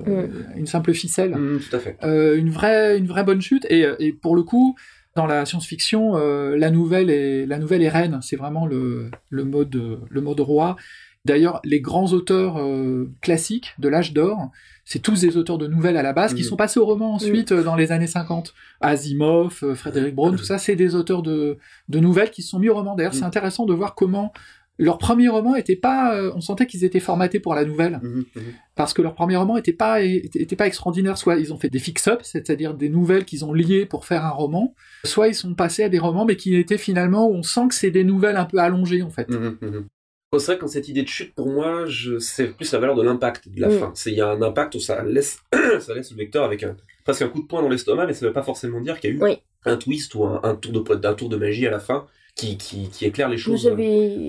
euh, 0.09 0.27
une 0.57 0.67
simple 0.67 0.95
ficelle. 0.95 1.33
Tout 1.71 1.77
à 1.77 1.79
fait. 1.79 1.99
Euh, 2.05 2.37
une 2.39 2.49
vraie, 2.51 2.97
une 2.97 3.07
vraie 3.07 3.25
bonne 3.25 3.43
chute. 3.43 3.67
Et, 3.69 3.87
et 3.99 4.13
pour 4.13 4.35
le 4.35 4.43
coup, 4.43 4.77
dans 5.15 5.27
la 5.27 5.45
science-fiction, 5.45 6.17
euh, 6.17 6.57
la 6.57 6.71
nouvelle 6.71 7.11
est, 7.11 7.45
la 7.45 7.59
nouvelle 7.59 7.83
est 7.83 7.89
reine. 7.91 8.21
C'est 8.23 8.37
vraiment 8.37 8.67
le, 8.67 9.11
le 9.29 9.45
mode, 9.45 9.99
le 10.09 10.21
mode 10.23 10.41
roi. 10.41 10.77
D'ailleurs, 11.25 11.61
les 11.65 11.81
grands 11.81 12.13
auteurs 12.13 12.57
euh, 12.59 13.11
classiques 13.21 13.75
de 13.79 13.89
l'âge 13.89 14.13
d'or, 14.13 14.51
c'est 14.85 14.99
tous 15.01 15.21
des 15.21 15.37
auteurs 15.37 15.59
de 15.59 15.69
nouvelles 15.69 15.97
à 15.97 16.03
la 16.03 16.13
base 16.13 16.35
qui 16.35 16.43
Mhm. 16.43 16.49
sont 16.49 16.57
passés 16.57 16.81
au 16.81 16.87
roman 16.87 17.15
ensuite 17.15 17.53
euh, 17.53 17.63
dans 17.63 17.77
les 17.77 17.93
années 17.93 18.09
50. 18.09 18.55
Asimov, 18.81 19.75
Frédéric 19.75 20.15
Brown, 20.15 20.35
tout 20.37 20.43
ça, 20.45 20.59
c'est 20.59 20.77
des 20.77 20.95
auteurs 20.95 21.23
de, 21.23 21.59
de 21.89 21.99
nouvelles 22.01 22.31
qui 22.31 22.43
se 22.43 22.49
sont 22.49 22.59
mis 22.59 22.69
au 22.71 22.75
roman. 22.75 22.97
D'ailleurs, 22.97 23.15
c'est 23.15 23.23
intéressant 23.25 23.67
de 23.67 23.75
voir 23.75 23.95
comment 23.95 24.33
leur 24.83 24.99
premier 24.99 25.29
roman 25.29 25.55
était 25.55 25.77
pas, 25.77 26.15
euh, 26.17 26.33
on 26.35 26.41
sentait 26.41 26.67
qu'ils 26.67 26.85
étaient 26.85 27.01
formatés 27.01 27.41
pour 27.41 27.55
la 27.55 27.65
nouvelle 27.65 28.01
Mhm, 28.03 28.25
mhm. 28.35 28.43
parce 28.75 28.93
que 28.93 29.03
leur 29.03 29.15
premier 29.15 29.37
roman 29.37 29.57
était 29.57 29.73
pas 29.73 30.03
était, 30.03 30.43
était 30.43 30.57
pas 30.57 30.67
extraordinaire. 30.67 31.17
Soit 31.19 31.37
ils 31.39 31.53
ont 31.53 31.59
fait 31.59 31.71
des 31.71 31.79
fix-ups, 31.79 32.23
c'est-à-dire 32.23 32.75
des 32.75 32.89
nouvelles 32.89 33.25
qu'ils 33.25 33.45
ont 33.45 33.53
liées 33.53 33.87
pour 33.87 34.05
faire 34.07 34.25
un 34.25 34.31
roman, 34.31 34.75
soit 35.05 35.29
ils 35.29 35.35
sont 35.35 35.55
passés 35.55 35.85
à 35.85 35.89
des 35.89 35.99
romans 35.99 36.25
mais 36.25 36.37
qui 36.37 36.57
étaient 36.57 36.79
finalement 36.79 37.29
où 37.29 37.35
on 37.35 37.43
sent 37.43 37.69
que 37.69 37.75
c'est 37.75 37.91
des 37.91 38.05
nouvelles 38.05 38.37
un 38.37 38.45
peu 38.45 38.59
allongées 38.59 39.03
en 39.03 39.11
fait. 39.11 39.29
Mhm. 39.29 39.87
C'est 40.39 40.47
vrai 40.47 40.59
que 40.59 40.67
cette 40.67 40.89
idée 40.89 41.03
de 41.03 41.09
chute, 41.09 41.35
pour 41.35 41.51
moi, 41.51 41.85
je... 41.87 42.19
c'est 42.19 42.47
plus 42.57 42.73
la 42.73 42.79
valeur 42.79 42.97
de 42.97 43.03
l'impact 43.03 43.51
de 43.51 43.61
la 43.61 43.69
Mm. 43.69 43.79
fin. 43.79 43.91
C'est 43.95 44.11
il 44.13 44.17
y 44.17 44.23
a 44.23 44.29
un 44.31 44.41
impact 44.41 44.75
où 44.77 44.81
ça 44.81 45.05
laisse, 45.05 45.39
ça 45.81 45.95
laisse 45.95 46.11
le 46.11 46.17
lecteur 46.17 46.43
avec 46.45 46.63
un 46.63 46.75
presque 47.05 47.23
un 47.23 47.29
coup 47.29 47.43
de 47.43 47.47
poing 47.47 47.63
dans 47.63 47.69
l'estomac, 47.69 48.07
mais 48.07 48.15
ça 48.15 48.27
veut 48.27 48.33
pas 48.33 48.43
forcément 48.43 48.81
dire 48.81 48.99
qu'il 49.01 49.11
y 49.11 49.13
a 49.15 49.17
eu 49.17 49.23
Oui. 49.23 49.39
un 49.65 49.77
twist 49.77 50.15
ou 50.15 50.25
un, 50.25 50.41
un 50.43 50.55
tour 50.55 50.73
de 50.73 51.07
un 51.07 51.15
tour 51.15 51.29
de 51.29 51.37
magie 51.37 51.67
à 51.67 51.71
la 51.71 51.81
fin 51.81 52.07
qui 52.35 52.57
qui, 52.57 52.89
qui 52.89 53.05
éclaire 53.07 53.29
les 53.29 53.37
choses 53.37 53.67
euh, 53.67 53.75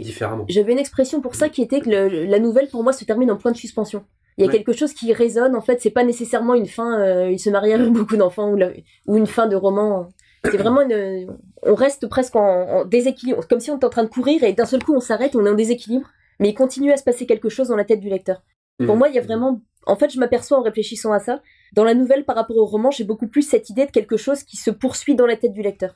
différemment. 0.02 0.46
j'avais 0.50 0.74
une 0.74 0.80
expression 0.80 1.22
pour 1.22 1.36
ça 1.36 1.50
qui 1.50 1.62
était 1.62 1.80
que 1.82 1.90
le- 1.90 2.26
la 2.26 2.40
nouvelle 2.40 2.68
pour 2.68 2.84
moi 2.84 2.92
se 2.94 3.06
termine 3.06 3.32
en 3.32 3.38
point 3.38 3.52
de 3.52 3.58
suspension. 3.58 4.04
Il 4.38 4.42
y 4.42 4.44
a 4.46 4.48
Ouais. 4.52 4.58
quelque 4.58 4.74
chose 4.74 4.94
qui 4.94 5.14
résonne. 5.14 5.56
En 5.56 5.62
fait, 5.62 5.80
c'est 5.80 5.92
pas 5.92 6.04
nécessairement 6.04 6.56
une 6.56 6.66
fin. 6.66 7.00
euh, 7.00 7.30
il 7.32 7.40
se 7.40 7.50
marie 7.52 7.72
avec 7.72 7.90
beaucoup 7.92 8.18
d'enfants 8.18 8.50
ou, 8.52 8.56
la- 8.58 8.72
ou 9.06 9.16
une 9.18 9.28
fin 9.28 9.48
de 9.48 9.56
roman. 9.56 10.10
C'est 10.44 10.58
vraiment 10.58 10.82
une. 10.82 11.28
On 11.62 11.76
reste 11.76 12.08
presque 12.10 12.36
en, 12.36 12.42
en 12.80 12.86
déséquilibre, 12.86 13.48
comme 13.48 13.60
si 13.62 13.72
on 13.72 13.78
était 13.78 13.86
en 13.86 13.90
train 13.90 14.04
de 14.04 14.10
courir 14.10 14.44
et 14.44 14.52
d'un 14.54 14.66
seul 14.66 14.84
coup 14.84 14.94
on 14.96 15.00
s'arrête, 15.00 15.36
on 15.38 15.46
est 15.46 15.50
en 15.50 15.54
déséquilibre, 15.56 16.10
mais 16.40 16.50
il 16.50 16.54
continue 16.56 16.92
à 16.92 16.98
se 16.98 17.04
passer 17.04 17.26
quelque 17.26 17.48
chose 17.48 17.70
dans 17.70 17.78
la 17.78 17.86
tête 17.86 18.02
du 18.02 18.10
lecteur. 18.10 18.42
Pour 18.80 18.96
Mhm. 18.96 18.98
moi, 19.00 19.08
il 19.10 19.16
y 19.16 19.20
a 19.20 19.22
vraiment. 19.22 19.62
En 19.86 19.96
fait, 19.96 20.10
je 20.12 20.20
m'aperçois 20.20 20.58
en 20.58 20.64
réfléchissant 20.64 21.14
à 21.14 21.20
ça. 21.20 21.42
Dans 21.74 21.84
la 21.84 21.94
nouvelle, 21.94 22.24
par 22.24 22.36
rapport 22.36 22.58
au 22.58 22.66
roman, 22.66 22.92
j'ai 22.92 23.04
beaucoup 23.04 23.28
plus 23.28 23.42
cette 23.42 23.70
idée 23.70 23.86
de 23.86 23.92
quelque 23.92 24.16
chose 24.18 24.44
qui 24.44 24.58
se 24.58 24.72
poursuit 24.72 25.16
dans 25.16 25.26
la 25.26 25.36
tête 25.36 25.54
du 25.54 25.62
lecteur. 25.62 25.96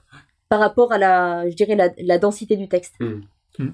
Par 0.50 0.59
rapport 0.59 0.91
à 0.91 0.97
la, 0.97 1.50
je 1.50 1.56
dirais, 1.56 1.75
la, 1.75 1.89
la 1.97 2.18
densité 2.18 2.56
du 2.57 2.68
texte. 2.68 2.95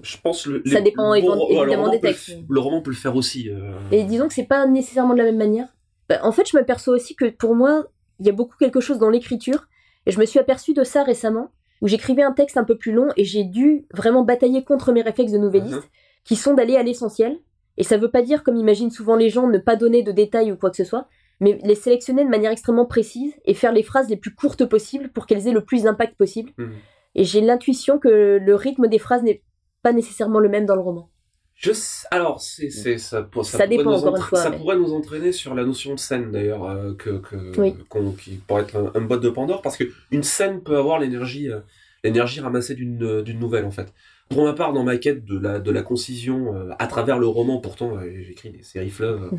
Je 0.01 0.17
pense 0.23 0.45
le, 0.45 0.61
Ça 0.65 0.75
les- 0.79 0.81
dépend 0.81 1.11
le 1.13 1.19
évidemment 1.19 1.89
des 1.89 1.97
le 1.97 2.01
textes. 2.01 2.37
Le 2.49 2.59
roman 2.59 2.81
peut 2.81 2.91
le 2.91 2.95
faire 2.95 3.15
aussi. 3.15 3.49
euh, 3.49 3.73
Et 3.91 4.03
disons 4.03 4.27
que 4.27 4.33
c'est 4.33 4.45
pas 4.45 4.65
nécessairement 4.65 5.13
de 5.13 5.17
la 5.19 5.25
même 5.25 5.37
manière. 5.37 5.67
Bah, 6.09 6.19
en 6.23 6.31
fait, 6.31 6.47
je 6.49 6.55
m'aperçois 6.57 6.93
aussi 6.95 7.15
que 7.15 7.25
pour 7.29 7.53
moi, 7.55 7.85
il 8.19 8.25
y 8.25 8.29
a 8.29 8.33
beaucoup 8.33 8.55
quelque 8.57 8.79
chose 8.79 8.97
dans 8.97 9.09
l'écriture. 9.09 9.67
Et 10.05 10.11
je 10.11 10.19
me 10.19 10.25
suis 10.25 10.39
aperçue 10.39 10.73
de 10.73 10.83
ça 10.83 11.03
récemment, 11.03 11.49
où 11.81 11.87
j'écrivais 11.87 12.23
un 12.23 12.31
texte 12.31 12.57
un 12.57 12.63
peu 12.63 12.77
plus 12.77 12.91
long 12.93 13.07
et 13.17 13.23
j'ai 13.25 13.43
dû 13.43 13.85
vraiment 13.93 14.23
batailler 14.23 14.63
contre 14.63 14.91
mes 14.93 15.01
réflexes 15.01 15.31
de 15.33 15.37
nouvelliste, 15.37 15.75
Mhm. 15.75 15.81
qui 16.25 16.35
sont 16.37 16.53
d'aller 16.53 16.75
à 16.77 16.83
l'essentiel. 16.83 17.37
Et 17.77 17.83
ça 17.83 17.97
veut 17.97 18.11
pas 18.11 18.21
dire, 18.21 18.43
comme 18.43 18.55
imaginent 18.57 18.91
souvent 18.91 19.15
les 19.15 19.29
gens, 19.29 19.47
ne 19.47 19.57
pas 19.57 19.75
donner 19.75 20.03
de 20.03 20.11
détails 20.11 20.51
ou 20.51 20.55
quoi 20.57 20.69
que 20.69 20.77
ce 20.77 20.83
soit, 20.83 21.07
mais 21.43 21.59
les 21.63 21.75
sélectionner 21.75 22.23
de 22.25 22.29
manière 22.29 22.51
extrêmement 22.51 22.85
précise 22.85 23.33
et 23.45 23.53
faire 23.53 23.71
les 23.73 23.83
phrases 23.83 24.09
les 24.09 24.17
plus 24.17 24.33
courtes 24.33 24.65
possibles 24.65 25.09
pour 25.09 25.25
qu'elles 25.27 25.47
aient 25.47 25.51
le 25.59 25.63
plus 25.63 25.83
d'impact 25.83 26.15
possible. 26.17 26.51
Mhm. 26.57 26.71
Et 27.15 27.23
j'ai 27.25 27.41
l'intuition 27.41 27.99
que 27.99 28.39
le 28.41 28.55
rythme 28.55 28.87
des 28.87 28.97
phrases 28.99 29.21
n'est 29.23 29.43
pas 29.83 29.93
nécessairement 29.93 30.39
le 30.39 30.49
même 30.49 30.65
dans 30.65 30.75
le 30.75 30.81
roman. 30.81 31.09
Je 31.55 31.71
sais- 31.71 32.07
alors 32.09 32.41
c'est 32.41 32.69
c'est 32.71 32.97
ça 32.97 33.21
pour- 33.21 33.45
ça, 33.45 33.59
Ça 33.59 33.65
pourrait 33.67 33.83
nous 33.83 33.91
encore 33.91 34.07
une 34.09 34.15
entra- 34.15 34.27
fois, 34.29 34.39
ça 34.39 34.49
mais- 34.49 34.57
pourrait 34.57 34.75
nous 34.77 34.93
entraîner 34.93 35.31
sur 35.31 35.53
la 35.53 35.63
notion 35.63 35.93
de 35.93 35.99
scène 35.99 36.31
d'ailleurs 36.31 36.63
euh, 36.67 36.93
que 36.95 37.19
que 37.19 37.59
Oui. 37.59 37.75
qu'on- 37.89 38.11
qui 38.11 38.31
pourrait 38.47 38.63
être 38.63 38.75
un, 38.75 38.91
un 38.95 39.01
boîte 39.01 39.21
de 39.21 39.29
Pandore 39.29 39.61
parce 39.61 39.77
que 39.77 39.83
une 40.11 40.23
scène 40.23 40.61
peut 40.61 40.77
avoir 40.77 40.97
l'énergie 40.99 41.49
euh, 41.51 41.59
l'énergie 42.03 42.39
ramassée 42.41 42.73
d'une 42.73 43.01
euh, 43.03 43.21
d'une 43.21 43.39
nouvelle 43.39 43.65
en 43.65 43.71
fait. 43.71 43.93
Pour 44.29 44.43
ma 44.45 44.53
part 44.53 44.73
dans 44.73 44.83
ma 44.83 44.97
quête 44.97 45.23
de 45.25 45.37
la 45.37 45.59
de 45.59 45.69
la 45.71 45.83
concision 45.83 46.55
euh, 46.55 46.71
à 46.79 46.87
travers 46.87 47.19
le 47.19 47.27
roman 47.27 47.59
pourtant 47.59 47.99
j'écris 48.27 48.49
des 48.49 48.63
séries 48.63 48.89
fleuves 48.89 49.29
euh, 49.31 49.37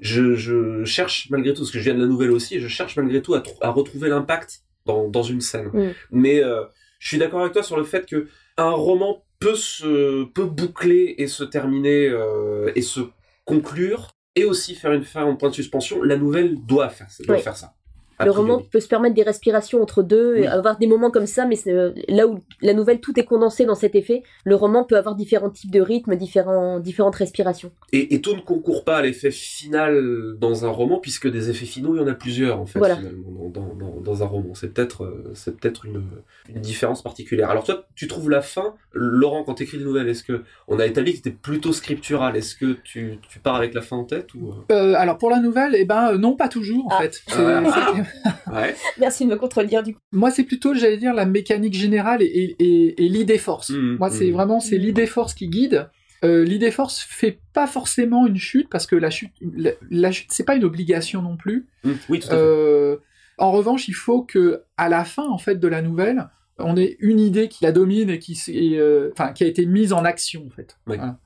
je, 0.00 0.34
je 0.34 0.84
cherche 0.84 1.28
malgré 1.30 1.52
tout, 1.54 1.62
parce 1.62 1.70
que 1.70 1.78
je 1.78 1.84
viens 1.84 1.94
de 1.94 2.00
la 2.00 2.06
nouvelle 2.06 2.30
aussi, 2.30 2.60
je 2.60 2.68
cherche 2.68 2.96
malgré 2.96 3.22
tout 3.22 3.34
à, 3.34 3.42
à 3.60 3.70
retrouver 3.70 4.08
l'impact 4.08 4.62
dans, 4.84 5.08
dans 5.08 5.22
une 5.22 5.40
scène. 5.40 5.70
Mm. 5.72 5.90
Mais 6.10 6.42
euh, 6.42 6.64
je 6.98 7.08
suis 7.08 7.18
d'accord 7.18 7.40
avec 7.40 7.52
toi 7.52 7.62
sur 7.62 7.76
le 7.76 7.84
fait 7.84 8.06
que 8.06 8.28
un 8.56 8.70
roman 8.70 9.24
peut 9.38 9.54
se 9.54 10.24
peut 10.24 10.44
boucler 10.46 11.14
et 11.18 11.26
se 11.26 11.44
terminer 11.44 12.08
euh, 12.08 12.70
et 12.74 12.82
se 12.82 13.00
conclure 13.44 14.08
et 14.34 14.44
aussi 14.44 14.74
faire 14.74 14.92
une 14.92 15.04
fin 15.04 15.24
en 15.24 15.36
point 15.36 15.48
de 15.50 15.54
suspension. 15.54 16.02
La 16.02 16.16
nouvelle 16.16 16.56
doit 16.66 16.88
faire, 16.88 17.06
doit 17.26 17.36
Oui. 17.36 17.42
faire 17.42 17.56
ça. 17.56 17.74
Le 18.24 18.30
roman 18.30 18.62
peut 18.70 18.80
se 18.80 18.88
permettre 18.88 19.14
des 19.14 19.22
respirations 19.22 19.82
entre 19.82 20.02
deux, 20.02 20.34
Oui. 20.36 20.40
et 20.42 20.46
avoir 20.46 20.78
des 20.78 20.86
moments 20.86 21.10
comme 21.10 21.26
ça, 21.26 21.44
mais 21.46 21.56
euh, 21.68 21.92
là 22.08 22.26
où 22.26 22.40
la 22.62 22.72
nouvelle 22.72 23.00
tout 23.00 23.18
est 23.18 23.24
condensé 23.24 23.64
dans 23.66 23.74
cet 23.74 23.94
effet, 23.94 24.22
le 24.44 24.54
roman 24.54 24.84
peut 24.84 24.96
avoir 24.96 25.14
différents 25.14 25.50
types 25.50 25.70
de 25.70 25.80
rythmes, 25.80 26.16
différents, 26.16 26.78
différentes 26.80 27.16
respirations. 27.16 27.70
Et, 27.92 28.14
et 28.14 28.20
tout 28.20 28.34
ne 28.34 28.40
concourt 28.40 28.84
pas 28.84 28.96
à 28.98 29.02
l'effet 29.02 29.30
final 29.30 30.34
dans 30.38 30.64
un 30.64 30.68
roman, 30.70 30.98
puisque 30.98 31.30
des 31.30 31.50
effets 31.50 31.66
finaux, 31.66 31.94
il 31.94 31.98
y 32.00 32.02
en 32.02 32.06
a 32.06 32.14
plusieurs, 32.14 32.60
en 32.60 32.66
fait, 32.66 32.78
Voilà. 32.78 32.96
finalement, 32.96 33.48
dans, 33.50 33.74
dans, 33.74 34.00
dans 34.00 34.22
un 34.22 34.26
roman. 34.26 34.54
C'est 34.54 34.72
peut-être 34.72 35.04
euh, 35.04 35.30
c'est 35.34 35.56
peut-être 35.56 35.84
une, 35.86 36.02
une 36.48 36.60
différence 36.60 37.02
particulière. 37.02 37.50
Alors 37.50 37.64
toi, 37.64 37.86
tu 37.94 38.08
trouves 38.08 38.30
la 38.30 38.40
fin, 38.42 38.74
Laurent, 38.92 39.42
quand 39.44 39.54
tu 39.54 39.64
écris 39.64 39.78
des 39.78 39.84
nouvelles, 39.84 40.08
est-ce 40.08 40.22
que 40.24 40.42
on 40.68 40.78
a 40.78 40.86
établi 40.86 41.12
que 41.12 41.18
c'était 41.18 41.30
plutôt 41.30 41.72
scriptural 41.72 42.36
Est-ce 42.36 42.54
que 42.56 42.72
tu, 42.84 43.18
tu 43.28 43.38
pars 43.40 43.56
avec 43.56 43.74
la 43.74 43.82
fin 43.82 43.96
en 43.96 44.04
tête 44.04 44.32
ou 44.34 44.52
euh 44.70 44.94
alors 44.96 45.18
pour 45.18 45.30
la 45.30 45.40
nouvelle, 45.40 45.74
eh 45.76 45.84
ben 45.84 46.16
non, 46.16 46.34
pas 46.36 46.48
toujours 46.48 46.86
en 46.86 46.88
Ah. 46.92 47.02
fait. 47.02 47.20
Ouais. 48.52 48.74
Merci 48.98 49.24
de 49.24 49.30
me 49.30 49.36
contredire 49.36 49.82
du 49.82 49.94
coup. 49.94 50.00
Moi, 50.12 50.30
c'est 50.30 50.44
plutôt, 50.44 50.74
j'allais 50.74 50.96
dire, 50.96 51.14
la 51.14 51.26
mécanique 51.26 51.74
générale 51.74 52.22
et, 52.22 52.26
et, 52.26 52.56
et- 52.58 53.04
et 53.04 53.08
l'idée 53.08 53.38
force. 53.38 53.70
Mhm, 53.70 53.96
Moi, 53.98 54.10
c'est 54.10 54.26
mhm. 54.26 54.32
vraiment 54.32 54.60
c'est 54.60 54.78
l'idée 54.78 55.06
force 55.06 55.34
qui 55.34 55.48
guide. 55.48 55.88
Euh, 56.24 56.44
l'idée 56.44 56.70
force 56.70 57.00
fait 57.00 57.40
pas 57.52 57.66
forcément 57.66 58.26
une 58.26 58.38
chute 58.38 58.68
parce 58.70 58.86
que 58.86 58.96
la 58.96 59.10
chute, 59.10 59.32
la, 59.40 59.72
la 59.90 60.10
chute, 60.12 60.28
c'est 60.32 60.44
pas 60.44 60.56
une 60.56 60.64
obligation 60.64 61.20
non 61.22 61.36
plus. 61.36 61.66
Mm, 61.84 61.92
Oui, 62.08 62.20
tout 62.20 62.28
à 62.28 62.30
fait. 62.30 62.36
Euh, 62.38 62.96
en 63.38 63.52
revanche, 63.52 63.86
il 63.88 63.94
faut 63.94 64.22
que 64.22 64.62
à 64.78 64.88
la 64.88 65.04
fin 65.04 65.28
en 65.28 65.36
fait 65.38 65.56
de 65.56 65.68
la 65.68 65.82
nouvelle, 65.82 66.26
on 66.58 66.74
ait 66.78 66.96
une 67.00 67.20
idée 67.20 67.48
qui 67.48 67.64
la 67.64 67.70
domine 67.72 68.08
et 68.08 68.18
qui, 68.18 68.34
s'est, 68.34 68.54
euh, 68.78 69.10
enfin, 69.12 69.34
qui 69.34 69.44
a 69.44 69.46
été 69.46 69.66
mise 69.66 69.92
en 69.92 70.06
action 70.06 70.46
en 70.46 70.50
fait. 70.50 70.78
Oui. 70.86 70.96
Voilà. 70.96 71.18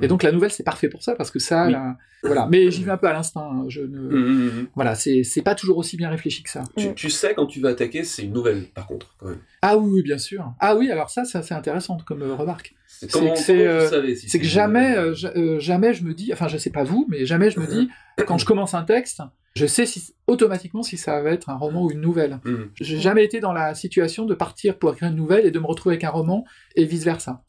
Et 0.00 0.08
donc 0.08 0.22
la 0.22 0.32
nouvelle, 0.32 0.50
c'est 0.50 0.62
parfait 0.64 0.88
pour 0.88 1.02
ça, 1.02 1.14
parce 1.14 1.30
que 1.30 1.38
ça, 1.38 1.66
Oui. 1.66 1.72
là, 1.72 1.96
voilà. 2.22 2.46
Mais 2.50 2.70
j'y 2.70 2.84
vais 2.84 2.90
un 2.92 2.96
peu 2.96 3.06
à 3.08 3.12
l'instinct. 3.12 3.48
hein. 3.52 3.64
Je 3.68 3.80
ne, 3.80 3.98
Mhm, 3.98 4.44
mhm. 4.44 4.66
voilà, 4.74 4.94
c'est 4.94 5.22
pas 5.44 5.54
toujours 5.54 5.78
aussi 5.78 5.96
bien 5.96 6.08
réfléchi 6.10 6.42
que 6.42 6.50
ça. 6.50 6.64
Tu, 6.76 6.94
tu 6.94 7.10
sais 7.10 7.34
quand 7.34 7.46
tu 7.46 7.60
vas 7.60 7.70
attaquer, 7.70 8.04
c'est 8.04 8.22
une 8.22 8.32
nouvelle 8.32 8.64
par 8.74 8.86
contre 8.86 9.14
quand 9.18 9.26
même. 9.26 9.38
Ah 9.62 9.76
oui, 9.76 9.90
oui, 9.94 10.02
bien 10.02 10.18
sûr. 10.18 10.52
Ah 10.60 10.76
oui, 10.76 10.90
alors 10.90 11.10
ça, 11.10 11.24
ça 11.24 11.42
c'est 11.42 11.54
intéressant 11.54 11.96
comme 12.06 12.22
euh, 12.22 12.34
remarque. 12.34 12.74
C'est 12.86 13.06
que 13.08 13.16
euh, 13.52 14.14
si 14.14 14.38
que 14.38 14.44
jamais, 14.44 14.96
euh, 14.96 15.14
ja- 15.14 15.32
euh, 15.36 15.58
jamais 15.58 15.92
je 15.94 16.04
me 16.04 16.14
dis, 16.14 16.32
enfin 16.32 16.46
je 16.48 16.56
sais 16.58 16.70
pas 16.70 16.84
vous, 16.84 17.06
mais 17.08 17.26
jamais 17.26 17.50
je 17.50 17.58
me 17.58 17.66
dis 17.66 17.88
quand 18.26 18.38
je 18.38 18.46
commence 18.46 18.74
un 18.74 18.82
texte, 18.84 19.22
je 19.56 19.66
sais 19.66 19.84
si 19.86 20.14
automatiquement 20.28 20.82
si 20.82 20.96
ça 20.96 21.20
va 21.20 21.30
être 21.30 21.50
un 21.50 21.56
roman 21.56 21.84
ou 21.84 21.90
une 21.90 22.00
nouvelle. 22.00 22.38
Mhm. 22.44 22.70
J'ai 22.80 23.00
jamais 23.00 23.24
été 23.24 23.40
dans 23.40 23.52
la 23.52 23.74
situation 23.74 24.24
de 24.24 24.34
partir 24.34 24.78
pour 24.78 24.92
écrire 24.92 25.08
une 25.10 25.16
nouvelle 25.16 25.44
et 25.46 25.50
de 25.50 25.58
me 25.58 25.66
retrouver 25.66 25.94
avec 25.96 26.04
un 26.04 26.10
roman 26.10 26.44
et 26.76 26.84
vice 26.84 27.04
versa. 27.04 27.42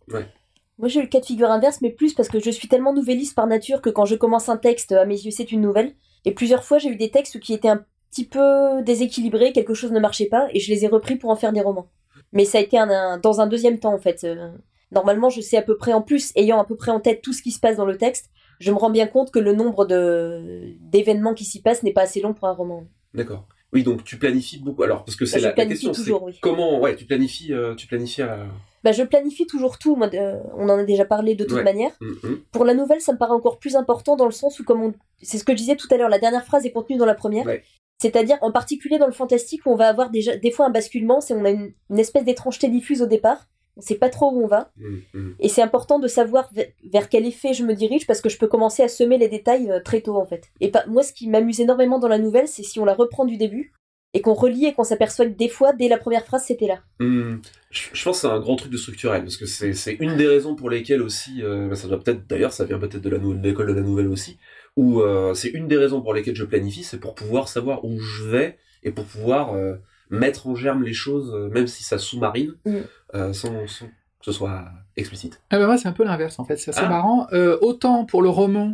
Moi, 0.80 0.88
j'ai 0.88 1.00
eu 1.00 1.04
le 1.04 1.10
cas 1.10 1.20
de 1.20 1.26
figure 1.26 1.52
inverse, 1.52 1.80
mais 1.82 1.92
plus 1.92 2.14
parce 2.14 2.30
que 2.30 2.40
je 2.40 2.50
suis 2.50 2.68
tellement 2.68 2.94
nouvelliste 2.94 3.36
par 3.36 3.48
nature 3.48 3.82
que 3.82 3.90
quand 3.90 4.06
je 4.06 4.16
commence 4.16 4.50
un 4.50 4.58
texte, 4.58 4.92
à 4.92 5.06
mes 5.06 5.20
yeux, 5.20 5.32
c'est 5.32 5.52
une 5.52 5.62
nouvelle. 5.62 5.94
Et 6.26 6.32
plusieurs 6.34 6.64
fois, 6.64 6.78
j'ai 6.80 6.90
eu 6.90 6.96
des 6.96 7.12
textes 7.12 7.40
qui 7.40 7.54
étaient 7.54 7.68
un 7.70 7.86
petit 8.12 8.26
peu 8.26 8.82
déséquilibrés, 8.84 9.52
quelque 9.54 9.74
chose 9.74 9.92
ne 9.92 10.00
marchait 10.00 10.28
pas, 10.28 10.48
et 10.52 10.60
je 10.60 10.72
les 10.72 10.86
ai 10.86 10.88
repris 10.88 11.16
pour 11.16 11.30
en 11.30 11.36
faire 11.36 11.54
des 11.54 11.62
romans. 11.62 11.90
Mais 12.32 12.46
ça 12.46 12.58
a 12.58 12.62
été 12.62 12.78
un, 12.78 12.90
un- 12.90 13.18
dans 13.18 13.40
un 13.42 13.48
deuxième 13.48 13.80
temps, 13.80 13.94
en 13.94 14.00
fait. 14.00 14.24
Euh, 14.24 14.50
Normalement, 14.92 15.32
je 15.32 15.42
sais 15.42 15.58
à 15.58 15.64
peu 15.64 15.76
près, 15.76 15.92
en 15.94 16.04
plus, 16.04 16.32
ayant 16.36 16.60
à 16.62 16.66
peu 16.66 16.76
près 16.76 16.92
en 16.92 17.00
tête 17.00 17.24
tout 17.24 17.34
ce 17.34 17.42
qui 17.42 17.50
se 17.50 17.60
passe 17.60 17.78
dans 17.78 17.86
le 17.88 17.98
texte, 17.98 18.30
je 18.60 18.72
me 18.72 18.78
rends 18.78 18.92
bien 18.92 19.08
compte 19.08 19.32
que 19.32 19.40
le 19.40 19.52
nombre 19.54 19.86
de 19.86 20.76
d'événements 20.82 21.34
qui 21.34 21.46
s'y 21.46 21.64
passent 21.64 21.82
n'est 21.82 21.94
pas 21.94 22.04
assez 22.04 22.22
long 22.22 22.36
pour 22.36 22.48
un 22.48 22.52
roman. 22.54 22.84
D'accord. 23.16 23.48
Oui, 23.74 23.82
donc 23.82 24.04
tu 24.04 24.20
planifies 24.20 24.60
beaucoup. 24.60 24.84
Alors, 24.84 25.04
parce 25.04 25.16
que 25.16 25.26
c'est 25.26 25.42
Bah, 25.42 25.48
la, 25.50 25.56
la 25.56 25.66
question, 25.66 25.92
toujours, 25.94 26.22
oui. 26.22 26.38
comment, 26.42 26.80
ouais, 26.80 26.96
tu 26.96 27.06
planifies, 27.06 27.54
euh, 27.54 27.74
tu 27.74 27.88
planifies 27.88 28.22
à 28.22 28.28
la. 28.28 28.46
Bah, 28.84 28.92
je 28.92 29.04
planifie 29.04 29.46
toujours 29.48 29.78
tout, 29.78 29.96
moi, 29.96 30.08
de- 30.08 30.40
on 30.58 30.68
en 30.70 30.78
a 30.78 30.84
déjà 30.84 31.06
parlé 31.06 31.36
de 31.36 31.44
toute 31.46 31.58
Ouais. 31.58 31.64
manière. 31.64 31.92
Mhm. 32.02 32.42
Pour 32.52 32.66
la 32.66 32.74
nouvelle, 32.74 33.00
ça 33.02 33.14
me 33.14 33.18
paraît 33.18 33.34
encore 33.34 33.58
plus 33.60 33.76
important 33.76 34.16
dans 34.16 34.26
le 34.26 34.32
sens 34.32 34.60
où, 34.60 34.64
comme 34.64 34.84
on... 34.84 34.94
c'est 35.22 35.38
ce 35.38 35.44
que 35.44 35.54
je 35.54 35.58
disais 35.58 35.76
tout 35.76 35.88
à 35.92 35.98
l'heure, 35.98 36.10
la 36.10 36.20
dernière 36.20 36.46
phrase 36.46 36.66
est 36.66 36.72
contenue 36.72 36.98
dans 36.98 37.06
la 37.06 37.16
première. 37.16 37.46
Ouais. 37.46 37.64
C'est-à-dire, 38.02 38.38
en 38.42 38.52
particulier 38.52 38.98
dans 38.98 39.06
le 39.06 39.14
fantastique, 39.14 39.66
où 39.66 39.70
on 39.72 39.76
va 39.76 39.88
avoir 39.88 40.10
déjà 40.10 40.36
des 40.36 40.52
fois 40.52 40.66
un 40.66 40.70
basculement, 40.70 41.22
c'est 41.22 41.34
on 41.34 41.46
a 41.46 41.52
une, 41.52 41.72
une 41.90 42.00
espèce 42.00 42.26
d'étrangeté 42.26 42.68
diffuse 42.68 43.02
au 43.02 43.06
départ. 43.08 43.48
On 43.78 43.82
sait 43.82 43.96
pas 43.96 44.10
trop 44.10 44.32
où 44.32 44.44
on 44.44 44.48
va. 44.48 44.72
Mhm. 44.78 45.36
Et 45.40 45.48
c'est 45.50 45.62
important 45.62 45.98
de 46.00 46.08
savoir 46.08 46.52
ve- 46.54 46.68
vers 46.92 47.08
quel 47.08 47.26
effet 47.26 47.54
je 47.54 47.64
me 47.64 47.74
dirige 47.74 48.06
parce 48.06 48.20
que 48.22 48.30
je 48.30 48.38
peux 48.38 48.48
commencer 48.48 48.84
à 48.84 48.88
semer 48.90 49.18
les 49.18 49.30
détails 49.30 49.72
euh, 49.72 49.80
très 49.80 50.02
tôt, 50.02 50.18
en 50.18 50.26
fait. 50.26 50.44
Et 50.60 50.70
pas... 50.70 50.84
moi, 50.88 51.02
ce 51.04 51.14
qui 51.14 51.30
m'amuse 51.30 51.62
énormément 51.62 51.98
dans 52.00 52.10
la 52.10 52.20
nouvelle, 52.20 52.48
c'est 52.50 52.64
si 52.64 52.80
on 52.80 52.86
la 52.86 52.94
reprend 52.94 53.24
du 53.26 53.38
début 53.38 53.72
et 54.14 54.22
qu'on 54.22 54.34
relit 54.34 54.66
et 54.66 54.74
qu'on 54.74 54.84
s'aperçoit 54.84 55.26
que 55.26 55.32
des 55.32 55.50
fois, 55.50 55.74
dès 55.74 55.88
la 55.88 55.98
première 55.98 56.24
phrase, 56.26 56.44
c'était 56.46 56.68
là. 56.68 56.80
Hmm, 57.00 57.38
Je, 57.72 57.82
je 57.94 58.04
pense 58.04 58.18
que 58.22 58.28
c'est 58.28 58.34
un 58.34 58.40
grand 58.40 58.56
truc 58.56 58.72
de 58.72 58.78
structurel, 58.78 59.24
parce 59.24 59.38
que 59.38 59.46
c'est 59.46 59.94
une 60.00 60.16
des 60.18 60.28
raisons 60.28 60.56
pour 60.56 60.70
lesquelles 60.70 61.02
aussi, 61.02 61.42
euh, 61.44 61.70
bah, 61.70 61.76
ça 61.76 61.88
doit 61.88 62.00
peut-être, 62.00 62.28
d'ailleurs, 62.28 62.54
ça 62.54 62.66
vient 62.66 62.78
peut-être 62.80 63.02
de 63.02 63.10
l'école 63.42 63.68
de 63.68 63.74
la 63.74 63.82
nouvelle 63.82 64.08
aussi, 64.08 64.38
où 64.78 65.02
euh, 65.02 65.34
c'est 65.34 65.50
une 65.50 65.68
des 65.68 65.78
raisons 65.78 66.02
pour 66.02 66.14
lesquelles 66.14 66.36
je 66.36 66.46
planifie, 66.46 66.84
c'est 66.84 67.00
pour 67.00 67.16
pouvoir 67.16 67.48
savoir 67.48 67.84
où 67.86 68.00
je 68.00 68.24
vais 68.24 68.58
et 68.84 68.92
pour 68.92 69.06
pouvoir 69.06 69.54
euh, 69.56 69.76
mettre 70.10 70.46
en 70.48 70.56
germe 70.56 70.84
les 70.84 70.94
choses, 70.94 71.34
même 71.52 71.66
si 71.68 71.84
ça 71.84 71.98
sous-marine, 71.98 72.54
Mm. 72.66 72.78
euh, 73.16 73.34
sans, 73.34 73.68
sans 73.68 73.86
que 73.88 74.26
ce 74.26 74.32
soit 74.32 74.66
explicite. 74.96 75.42
Ah 75.50 75.58
bah 75.58 75.66
moi 75.66 75.78
c'est 75.78 75.88
un 75.88 75.92
peu 75.92 76.04
l'inverse 76.06 76.38
en 76.40 76.46
fait, 76.46 76.56
c'est 76.58 76.70
assez 76.72 76.82
Ah. 76.84 76.90
marrant. 76.90 77.28
Euh, 77.34 77.58
autant 77.62 78.06
pour 78.06 78.22
le 78.22 78.30
roman, 78.30 78.74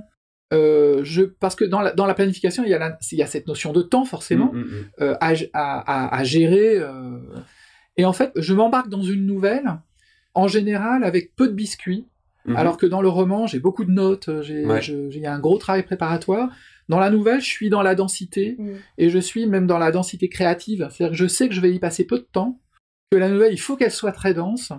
euh, 0.54 1.02
je 1.04 1.22
parce 1.24 1.56
que 1.56 1.66
dans 1.66 1.82
la, 1.82 1.92
dans 1.92 2.06
la 2.06 2.14
planification 2.16 2.64
il 2.64 2.70
y, 2.70 2.74
a 2.74 2.80
la- 2.80 2.98
il 3.12 3.18
y 3.18 3.22
a 3.22 3.28
cette 3.28 3.48
notion 3.48 3.72
de 3.72 3.82
temps 3.82 4.06
forcément 4.06 4.52
Mm, 4.52 4.58
mm, 4.58 4.64
mm. 4.64 4.86
euh, 5.02 5.16
à, 5.22 5.34
à, 5.54 6.18
à- 6.18 6.24
gérer. 6.24 6.78
euh, 6.78 7.20
et 7.98 8.06
en 8.06 8.14
fait 8.14 8.32
je 8.36 8.54
m'embarque 8.54 8.90
dans 8.90 9.04
une 9.04 9.26
nouvelle 9.26 9.80
en 10.34 10.48
général 10.48 11.04
avec 11.04 11.36
peu 11.36 11.48
de 11.48 11.54
biscuits, 11.54 12.08
Mhm. 12.46 12.56
alors 12.56 12.78
que 12.78 12.86
dans 12.86 13.02
le 13.02 13.10
roman 13.10 13.46
j'ai 13.48 13.60
beaucoup 13.60 13.84
de 13.86 13.92
notes, 13.92 14.28
Ouais. 14.30 14.82
j'ai- 14.82 15.10
il 15.12 15.20
y 15.20 15.26
a 15.28 15.34
un 15.34 15.40
gros 15.40 15.58
travail 15.58 15.84
préparatoire. 15.84 16.50
Dans 16.88 17.00
la 17.00 17.10
nouvelle 17.12 17.42
je 17.42 17.46
suis 17.46 17.70
dans 17.70 17.82
la 17.84 17.94
densité 17.96 18.58
et 18.98 19.10
je 19.10 19.20
suis 19.20 19.46
même 19.46 19.68
dans 19.68 19.78
la 19.78 19.92
densité 19.92 20.30
créative, 20.30 20.88
c'est-à-dire 20.90 21.12
que 21.12 21.18
je 21.18 21.28
sais 21.28 21.48
que 21.48 21.54
je 21.54 21.62
vais 21.62 21.72
y 21.72 21.80
passer 21.80 22.06
peu 22.06 22.18
de 22.18 22.28
temps, 22.32 22.60
que 23.12 23.18
la 23.18 23.30
nouvelle, 23.30 23.54
il 23.54 23.60
faut 23.60 23.76
qu'elle 23.76 23.92
soit 23.92 24.12
très 24.14 24.34
dense, 24.34 24.72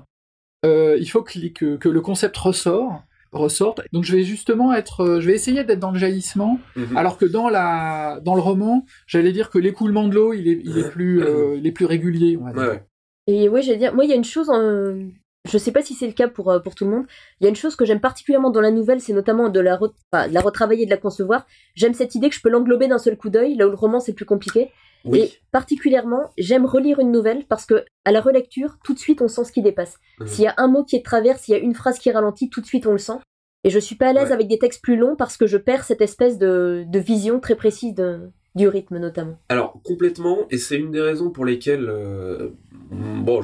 euh, 0.64 0.96
il 0.98 1.06
faut 1.06 1.22
que, 1.22 1.38
que, 1.48 1.76
que 1.76 1.88
le 1.88 2.00
concept 2.00 2.36
ressort, 2.36 3.02
ressorte. 3.32 3.80
Donc 3.92 4.04
je 4.04 4.16
vais 4.16 4.22
justement 4.24 4.72
être, 4.74 5.00
euh, 5.02 5.20
je 5.20 5.26
vais 5.26 5.34
essayer 5.34 5.64
d'être 5.64 5.78
dans 5.78 5.90
le 5.92 5.98
jaillissement, 5.98 6.58
Mhm. 6.76 6.96
alors 6.96 7.16
que 7.18 7.24
dans 7.26 7.48
la, 7.48 8.20
dans 8.24 8.34
le 8.34 8.40
roman, 8.40 8.84
j'allais 9.06 9.32
dire 9.32 9.50
que 9.50 9.58
l'écoulement 9.58 10.08
de 10.08 10.14
l'eau, 10.14 10.32
il 10.32 10.48
est, 10.48 10.60
il 10.64 10.78
est 10.78 10.90
plus, 10.90 11.22
euh, 11.22 11.56
il 11.56 11.66
est 11.66 11.72
plus 11.72 11.86
régulier. 11.86 12.36
On 12.40 12.44
va 12.46 12.52
dire. 12.52 12.60
Ouais, 12.62 12.68
ouais. 12.68 12.84
Et 13.26 13.48
oui, 13.48 13.62
j'allais 13.62 13.78
dire, 13.78 13.94
moi, 13.94 14.04
il 14.04 14.10
y 14.10 14.12
a 14.12 14.16
une 14.16 14.24
chose, 14.24 14.50
en- 14.50 15.08
je 15.50 15.56
sais 15.58 15.72
pas 15.72 15.82
si 15.82 15.94
c'est 15.94 16.06
le 16.06 16.12
cas 16.12 16.28
pour, 16.28 16.50
euh, 16.50 16.58
pour 16.58 16.74
tout 16.74 16.84
le 16.84 16.90
monde, 16.90 17.04
il 17.40 17.44
y 17.44 17.46
a 17.46 17.50
une 17.50 17.56
chose 17.56 17.76
que 17.76 17.84
j'aime 17.84 18.00
particulièrement 18.00 18.50
dans 18.50 18.60
la 18.60 18.70
nouvelle, 18.70 19.00
c'est 19.00 19.12
notamment 19.12 19.48
de 19.48 19.60
la, 19.60 19.76
re- 19.76 19.92
enfin, 20.12 20.28
de 20.28 20.34
la 20.34 20.40
retravailler, 20.40 20.84
de 20.84 20.90
la 20.90 20.96
concevoir. 20.96 21.46
J'aime 21.74 21.94
cette 21.94 22.14
idée 22.14 22.28
que 22.28 22.34
je 22.34 22.40
peux 22.42 22.50
l'englober 22.50 22.88
d'un 22.88 22.98
seul 22.98 23.16
coup 23.16 23.30
d'œil, 23.30 23.54
là 23.56 23.66
où 23.66 23.70
le 23.70 23.76
roman 23.76 24.00
c'est 24.00 24.12
plus 24.12 24.26
compliqué. 24.26 24.70
Oui. 25.04 25.18
Et 25.20 25.32
particulièrement, 25.52 26.30
j'aime 26.38 26.66
relire 26.66 26.98
une 27.00 27.10
nouvelle 27.12 27.44
parce 27.46 27.66
que 27.66 27.84
à 28.04 28.12
la 28.12 28.20
relecture, 28.20 28.78
tout 28.84 28.94
de 28.94 28.98
suite 28.98 29.22
on 29.22 29.28
sent 29.28 29.44
ce 29.44 29.52
qui 29.52 29.62
dépasse. 29.62 29.96
Mhm. 30.20 30.26
S'il 30.26 30.44
y 30.44 30.48
a 30.48 30.54
un 30.58 30.68
mot 30.68 30.84
qui 30.84 30.96
est 30.96 31.00
de 31.00 31.04
travers, 31.04 31.38
s'il 31.38 31.54
y 31.54 31.56
a 31.56 31.60
une 31.60 31.74
phrase 31.74 31.98
qui 31.98 32.10
ralentit, 32.10 32.50
tout 32.50 32.60
de 32.60 32.66
suite 32.66 32.86
on 32.86 32.92
le 32.92 32.98
sent. 32.98 33.18
Et 33.64 33.70
je 33.70 33.78
suis 33.78 33.94
pas 33.96 34.08
à 34.08 34.12
l'aise 34.12 34.28
Ouais. 34.28 34.32
avec 34.32 34.48
des 34.48 34.58
textes 34.58 34.82
plus 34.82 34.96
longs 34.96 35.16
parce 35.16 35.36
que 35.36 35.46
je 35.46 35.56
perds 35.58 35.84
cette 35.84 36.00
espèce 36.00 36.38
de, 36.38 36.84
de 36.86 36.98
vision 36.98 37.40
très 37.40 37.56
précise 37.56 37.94
de, 37.94 38.30
du 38.54 38.68
rythme 38.68 38.98
notamment. 38.98 39.38
Alors 39.50 39.80
complètement, 39.84 40.38
et 40.50 40.56
c'est 40.58 40.76
une 40.76 40.90
des 40.90 41.00
raisons 41.02 41.30
pour 41.30 41.44
lesquelles, 41.44 41.86
euh, 41.88 42.48
bon, 42.90 43.42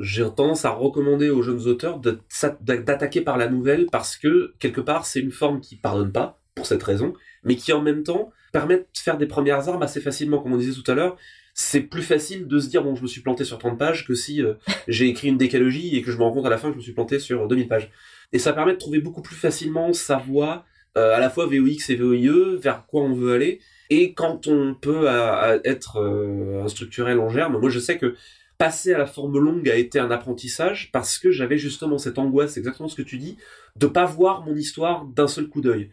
j'ai 0.00 0.24
tendance 0.34 0.64
à 0.64 0.70
recommander 0.70 1.30
aux 1.30 1.42
jeunes 1.42 1.66
auteurs 1.68 2.00
d'attaquer 2.60 3.20
par 3.20 3.36
la 3.38 3.48
nouvelle 3.48 3.86
parce 3.90 4.16
que 4.16 4.54
quelque 4.58 4.80
part 4.80 5.06
c'est 5.06 5.20
une 5.20 5.32
forme 5.32 5.60
qui 5.60 5.76
pardonne 5.76 6.12
pas 6.12 6.40
pour 6.54 6.66
cette 6.66 6.82
raison, 6.82 7.14
mais 7.44 7.56
qui 7.56 7.72
en 7.72 7.82
même 7.82 8.02
temps 8.02 8.30
permet 8.52 8.76
de 8.78 8.86
faire 8.94 9.18
des 9.18 9.26
premières 9.26 9.68
armes 9.68 9.82
assez 9.82 10.00
facilement, 10.00 10.38
comme 10.40 10.52
on 10.52 10.56
disait 10.58 10.80
tout 10.80 10.88
à 10.90 10.94
l'heure. 10.94 11.16
C'est 11.54 11.82
plus 11.82 12.02
facile 12.02 12.48
de 12.48 12.58
se 12.58 12.68
dire 12.68 12.82
bon 12.82 12.96
je 12.96 13.02
me 13.02 13.06
suis 13.06 13.20
planté 13.20 13.44
sur 13.44 13.58
30 13.58 13.78
pages 13.78 14.06
que 14.06 14.14
si 14.14 14.42
euh, 14.42 14.54
j'ai 14.88 15.06
écrit 15.08 15.28
une 15.28 15.38
décalogie 15.38 15.96
et 15.96 16.02
que 16.02 16.10
je 16.10 16.16
me 16.18 16.22
rends 16.22 16.32
compte 16.32 16.46
à 16.46 16.50
la 16.50 16.58
fin 16.58 16.68
que 16.68 16.74
je 16.74 16.78
me 16.78 16.82
suis 16.82 16.92
planté 16.92 17.18
sur 17.18 17.46
2000 17.46 17.68
pages. 17.68 17.90
Et 18.32 18.38
ça 18.38 18.52
permet 18.52 18.72
de 18.72 18.78
trouver 18.78 18.98
beaucoup 19.00 19.22
plus 19.22 19.36
facilement 19.36 19.92
sa 19.92 20.16
voie, 20.16 20.64
euh, 20.96 21.14
à 21.14 21.20
la 21.20 21.30
fois 21.30 21.46
VOX 21.46 21.90
et 21.90 21.96
VOIE, 21.96 22.56
vers 22.60 22.86
quoi 22.86 23.02
on 23.02 23.12
veut 23.14 23.32
aller. 23.34 23.60
Et 23.90 24.12
quand 24.14 24.48
on 24.48 24.74
peut 24.74 25.08
à- 25.08 25.34
à 25.34 25.56
être 25.64 25.98
euh, 25.98 26.64
un 26.64 26.68
structurel 26.68 27.20
en 27.20 27.28
germe, 27.28 27.58
moi 27.58 27.70
je 27.70 27.78
sais 27.78 27.98
que 27.98 28.14
passer 28.58 28.94
à 28.94 28.98
la 28.98 29.06
forme 29.06 29.38
longue 29.38 29.68
a 29.68 29.74
été 29.76 29.98
un 29.98 30.10
apprentissage 30.10 30.90
parce 30.92 31.18
que 31.18 31.30
j'avais 31.30 31.58
justement 31.58 31.98
cette 31.98 32.18
angoisse, 32.18 32.56
exactement 32.56 32.88
ce 32.88 32.96
que 32.96 33.02
tu 33.02 33.18
dis, 33.18 33.36
de 33.76 33.86
pas 33.86 34.04
voir 34.06 34.44
mon 34.44 34.54
histoire 34.56 35.04
d'un 35.04 35.26
seul 35.28 35.48
coup 35.48 35.60
d'œil. 35.60 35.90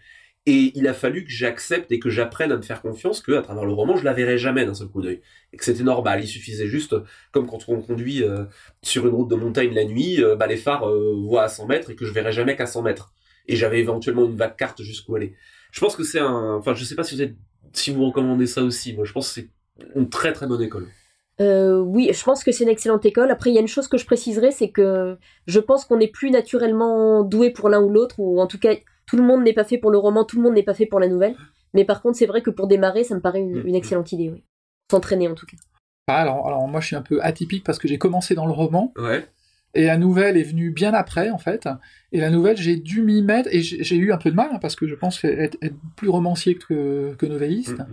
Et 0.48 0.72
il 0.74 0.88
a 0.88 0.94
fallu 0.96 1.24
que 1.24 1.30
j'accepte 1.30 1.92
et 1.92 2.00
que 2.00 2.10
j'apprenne 2.10 2.52
à 2.52 2.58
me 2.58 2.64
faire 2.64 2.82
confiance 2.82 3.22
que 3.22 3.34
à 3.34 3.44
travers 3.44 3.64
le 3.64 3.74
roman, 3.74 3.96
je 3.96 4.04
la 4.04 4.14
verrai 4.14 4.40
jamais 4.40 4.66
d'un 4.66 4.74
seul 4.74 4.88
coup 4.88 5.02
d'œil. 5.02 5.22
Et 5.54 5.58
que 5.58 5.64
c'était 5.64 5.84
normal, 5.84 6.22
il 6.24 6.28
suffisait 6.28 6.66
juste, 6.66 6.96
comme 7.32 7.46
quand 7.48 7.60
on 7.68 7.80
conduit 7.80 8.24
euh, 8.24 8.46
sur 8.82 9.06
une 9.06 9.14
route 9.14 9.30
de 9.30 9.36
montagne 9.36 9.72
la 9.72 9.86
nuit, 9.86 10.24
euh, 10.24 10.36
bah, 10.36 10.48
les 10.48 10.58
phares 10.58 10.90
euh, 10.90 11.14
voient 11.24 11.44
à 11.44 11.48
100 11.48 11.68
mètres 11.68 11.92
et 11.92 11.96
que 11.96 12.06
je 12.06 12.12
verrai 12.12 12.32
jamais 12.32 12.56
qu'à 12.56 12.66
100 12.66 12.82
mètres. 12.82 13.14
Et 13.48 13.56
j'avais 13.56 13.80
éventuellement 13.80 14.26
une 14.26 14.36
vague 14.36 14.56
carte 14.56 14.82
jusqu'où 14.82 15.16
aller. 15.16 15.36
Je 15.72 15.80
pense 15.80 15.96
que 15.96 16.04
c'est 16.04 16.20
un... 16.20 16.56
Enfin, 16.56 16.74
je 16.74 16.86
sais 16.86 16.96
pas 16.96 17.04
si 17.04 17.92
vous 17.92 18.06
recommandez 18.08 18.48
ça 18.48 18.64
aussi. 18.64 18.94
Moi, 18.94 19.06
je 19.06 19.12
pense 19.12 19.28
que 19.28 19.42
c'est 19.42 19.50
une 19.96 20.10
très 20.10 20.34
très 20.34 20.48
bonne 20.48 20.62
école. 20.62 20.88
Oui, 21.40 22.12
je 22.14 22.24
pense 22.24 22.44
que 22.44 22.52
c'est 22.52 22.66
une 22.66 22.70
excellente 22.70 23.04
école. 23.04 23.32
Après, 23.32 23.50
il 23.50 23.56
y 23.56 23.58
a 23.58 23.62
une 23.62 23.68
chose 23.68 23.88
que 23.88 23.98
je 23.98 24.06
préciserai, 24.06 24.52
c'est 24.52 24.70
que 24.70 25.18
je 25.48 25.60
pense 25.60 25.86
qu'on 25.86 25.98
n'est 25.98 26.08
plus 26.08 26.30
naturellement 26.30 27.24
doué 27.24 27.50
pour 27.50 27.68
l'un 27.68 27.82
ou 27.82 27.90
l'autre, 27.90 28.20
ou 28.20 28.40
en 28.40 28.46
tout 28.46 28.60
cas, 28.60 28.76
tout 29.06 29.18
le 29.18 29.24
monde 29.24 29.44
n'est 29.44 29.54
pas 29.54 29.64
fait 29.64 29.78
pour 29.78 29.92
le 29.92 29.98
roman, 29.98 30.24
tout 30.26 30.38
le 30.38 30.44
monde 30.44 30.54
n'est 30.54 30.64
pas 30.64 30.74
fait 30.74 30.86
pour 30.86 31.00
la 31.00 31.08
nouvelle. 31.08 31.36
Mais 31.74 31.86
par 31.86 32.02
contre, 32.02 32.18
c'est 32.18 32.26
vrai 32.26 32.42
que 32.42 32.50
pour 32.50 32.68
démarrer, 32.68 33.04
ça 33.04 33.16
me 33.16 33.22
paraît 33.22 33.40
une, 33.40 33.64
une 33.66 33.76
excellente 33.76 34.12
idée, 34.12 34.30
oui. 34.30 34.44
S'entraîner 34.90 35.28
en 35.28 35.36
tout 35.36 35.46
cas. 35.46 35.58
Ah, 36.08 36.18
alors, 36.22 36.46
alors 36.48 36.68
moi 36.68 36.82
je 36.82 36.88
suis 36.88 36.96
un 36.96 37.02
peu 37.02 37.22
atypique 37.24 37.64
parce 37.64 37.80
que 37.80 37.88
j'ai 37.88 37.98
commencé 37.98 38.36
dans 38.36 38.46
le 38.46 38.52
roman 38.52 38.92
Ouais. 38.98 39.26
et 39.74 39.86
la 39.86 39.98
nouvelle 39.98 40.36
est 40.36 40.44
venue 40.44 40.72
bien 40.72 40.94
après 40.94 41.30
en 41.30 41.38
fait. 41.38 41.70
Et 42.12 42.20
la 42.20 42.30
nouvelle 42.30 42.58
j'ai 42.58 42.76
dû 42.76 43.02
m'y 43.04 43.22
mettre 43.22 43.48
et 43.54 43.62
j'ai 43.62 43.96
eu 43.96 44.12
un 44.12 44.18
peu 44.18 44.30
de 44.32 44.36
mal 44.36 44.50
hein, 44.52 44.60
parce 44.62 44.76
que 44.76 44.86
je 44.88 44.96
pense 44.96 45.24
être, 45.24 45.58
être 45.62 45.76
plus 45.96 46.10
romancier 46.10 46.56
que, 46.56 47.14
que 47.18 47.26
novelliste. 47.26 47.78
Mhm. 47.80 47.88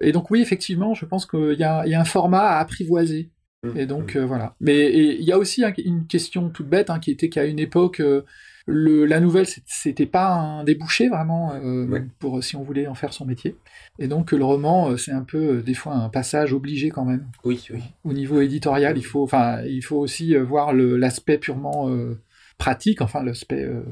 Et 0.00 0.12
donc 0.12 0.30
oui, 0.30 0.40
effectivement, 0.40 0.94
je 0.94 1.04
pense 1.06 1.26
qu'il 1.26 1.56
y 1.58 1.64
a, 1.64 1.84
il 1.86 1.90
y 1.90 1.94
a 1.96 2.00
un 2.00 2.04
format 2.04 2.42
à 2.50 2.58
apprivoiser. 2.60 3.30
Et 3.74 3.86
donc 3.86 4.14
euh, 4.14 4.24
voilà. 4.24 4.54
Mais 4.60 4.92
il 4.92 5.24
y 5.24 5.32
a 5.32 5.38
aussi 5.38 5.64
un- 5.64 5.72
une 5.84 6.06
question 6.06 6.50
toute 6.50 6.68
bête 6.68 6.90
hein, 6.90 7.00
qui 7.00 7.10
était 7.10 7.28
qu'à 7.28 7.44
une 7.46 7.58
époque, 7.58 7.98
euh, 7.98 8.22
le, 8.70 9.06
la 9.06 9.18
nouvelle 9.18 9.46
c'était 9.64 10.04
pas 10.06 10.28
un 10.34 10.62
débouché 10.62 11.08
vraiment 11.08 11.54
euh, 11.54 11.86
Ouais. 11.86 12.04
pour 12.18 12.44
si 12.44 12.54
on 12.54 12.62
voulait 12.62 12.86
en 12.86 12.94
faire 12.94 13.14
son 13.14 13.24
métier. 13.24 13.56
Et 13.98 14.08
donc 14.08 14.32
le 14.32 14.44
roman, 14.44 14.90
euh, 14.90 14.96
c'est 14.98 15.10
un 15.12 15.24
peu 15.24 15.38
euh, 15.56 15.62
des 15.62 15.72
fois 15.74 15.94
un 15.94 16.10
passage 16.10 16.52
obligé 16.52 16.90
quand 16.90 17.06
même. 17.06 17.26
Oui, 17.44 17.66
oui. 17.72 17.82
Au 18.04 18.12
niveau 18.12 18.40
éditorial, 18.42 18.98
il 18.98 19.04
faut, 19.04 19.22
enfin, 19.22 19.62
il 19.64 19.82
faut 19.82 19.96
aussi 19.96 20.36
voir 20.36 20.74
l'aspect 20.74 21.38
purement 21.38 21.88
euh, 21.88 22.20
pratique, 22.58 23.00
enfin 23.00 23.22
l'aspect 23.22 23.64
euh, 23.64 23.82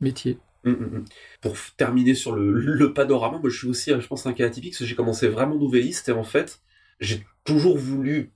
métier. 0.00 0.38
Mm, 0.64 0.70
mm, 0.70 0.74
mm. 0.98 1.04
Pour 1.40 1.54
terminer 1.76 2.14
sur 2.14 2.34
le, 2.36 2.52
le 2.52 2.92
panorama, 2.92 3.38
moi 3.38 3.48
je 3.48 3.56
suis 3.56 3.68
aussi, 3.68 3.90
je 3.90 4.06
pense, 4.06 4.26
un 4.26 4.34
cas 4.34 4.46
atypique, 4.46 4.72
parce 4.72 4.80
que 4.80 4.84
j'ai 4.86 4.94
commencé 4.94 5.28
vraiment 5.28 5.56
nouvelliste, 5.56 6.08
et 6.10 6.12
en 6.12 6.24
fait, 6.24 6.60
j'ai 7.00 7.24
toujours 7.44 7.78
voulu 7.78 8.32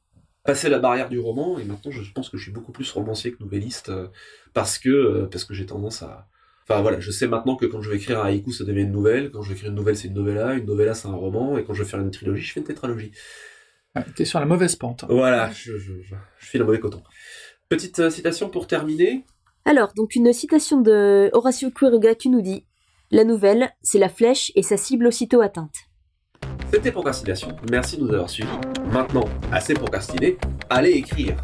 passer 0.49 0.71
la 0.71 0.79
barrière 0.79 1.11
du 1.11 1.19
roman, 1.19 1.59
et 1.59 1.65
maintenant 1.65 1.91
je 1.91 2.11
pense 2.11 2.31
que 2.31 2.39
je 2.39 2.45
suis 2.45 2.53
beaucoup 2.53 2.73
plus 2.73 2.91
romancier 2.91 3.33
que 3.33 3.43
nouvelliste, 3.43 3.91
euh, 3.91 4.09
parce 4.55 4.79
que, 4.79 4.89
euh, 4.89 5.29
parce 5.31 5.45
que 5.45 5.53
j'ai 5.53 5.67
tendance 5.67 6.03
à... 6.03 6.27
Enfin 6.67 6.81
voilà, 6.81 7.01
je 7.01 7.11
sais 7.11 7.29
maintenant 7.29 7.55
que 7.55 7.67
quand 7.67 7.83
je 7.83 7.91
vais 7.91 7.97
écrire 7.97 8.19
un 8.19 8.25
haïku, 8.25 8.51
ça 8.51 8.65
devient 8.65 8.81
une 8.81 8.93
nouvelle. 8.93 9.31
Quand 9.31 9.43
je 9.43 9.51
vais 9.51 9.57
écrire 9.57 9.69
une 9.69 9.77
nouvelle, 9.77 9.99
c'est 9.99 10.09
une 10.09 10.15
novella. 10.15 10.55
Une 10.55 10.65
novella, 10.65 10.95
c'est 10.95 11.09
un 11.09 11.15
roman. 11.15 11.59
Et 11.59 11.65
quand 11.65 11.75
je 11.75 11.83
vais 11.83 11.89
faire 11.89 12.01
une 12.01 12.11
trilogie, 12.11 12.43
je 12.43 12.53
fais 12.53 12.61
une 12.61 12.67
tétralogie. 12.67 13.13
Ouais, 13.95 14.05
T'es 14.17 14.25
sur 14.25 14.41
la 14.41 14.47
mauvaise 14.47 14.77
pente. 14.77 15.05
Voilà, 15.09 15.51
je, 15.51 15.79
je, 15.79 16.01
je, 16.03 16.15
je 16.39 16.47
file 16.47 16.63
un 16.63 16.65
mauvais 16.65 16.81
coton. 16.81 17.03
Petite 17.69 17.99
euh, 18.01 18.11
citation 18.11 18.49
pour 18.49 18.67
terminer. 18.67 19.25
Alors, 19.67 19.93
donc 19.95 20.15
une 20.15 20.33
citation 20.33 20.81
de 20.81 21.29
Horacio 21.35 21.71
Quiroga 21.71 22.15
qui 22.15 22.31
nous 22.31 22.43
dit 22.43 22.65
La 23.11 23.25
nouvelle, 23.25 23.71
c'est 23.83 23.99
la 23.99 24.09
flèche 24.09 24.51
et 24.55 24.63
sa 24.63 24.79
cible 24.79 25.07
aussitôt 25.07 25.43
atteinte. 25.43 25.88
C'était 26.73 26.93
Procrastination. 26.93 27.57
Merci 27.71 27.97
de 27.97 28.03
nous 28.03 28.13
avoir 28.13 28.29
suivis. 28.29 28.49
Maintenant, 28.93 29.25
assez 29.53 29.75
procrastiné, 29.75 30.37
allez 30.69 30.91
écrire. 30.91 31.35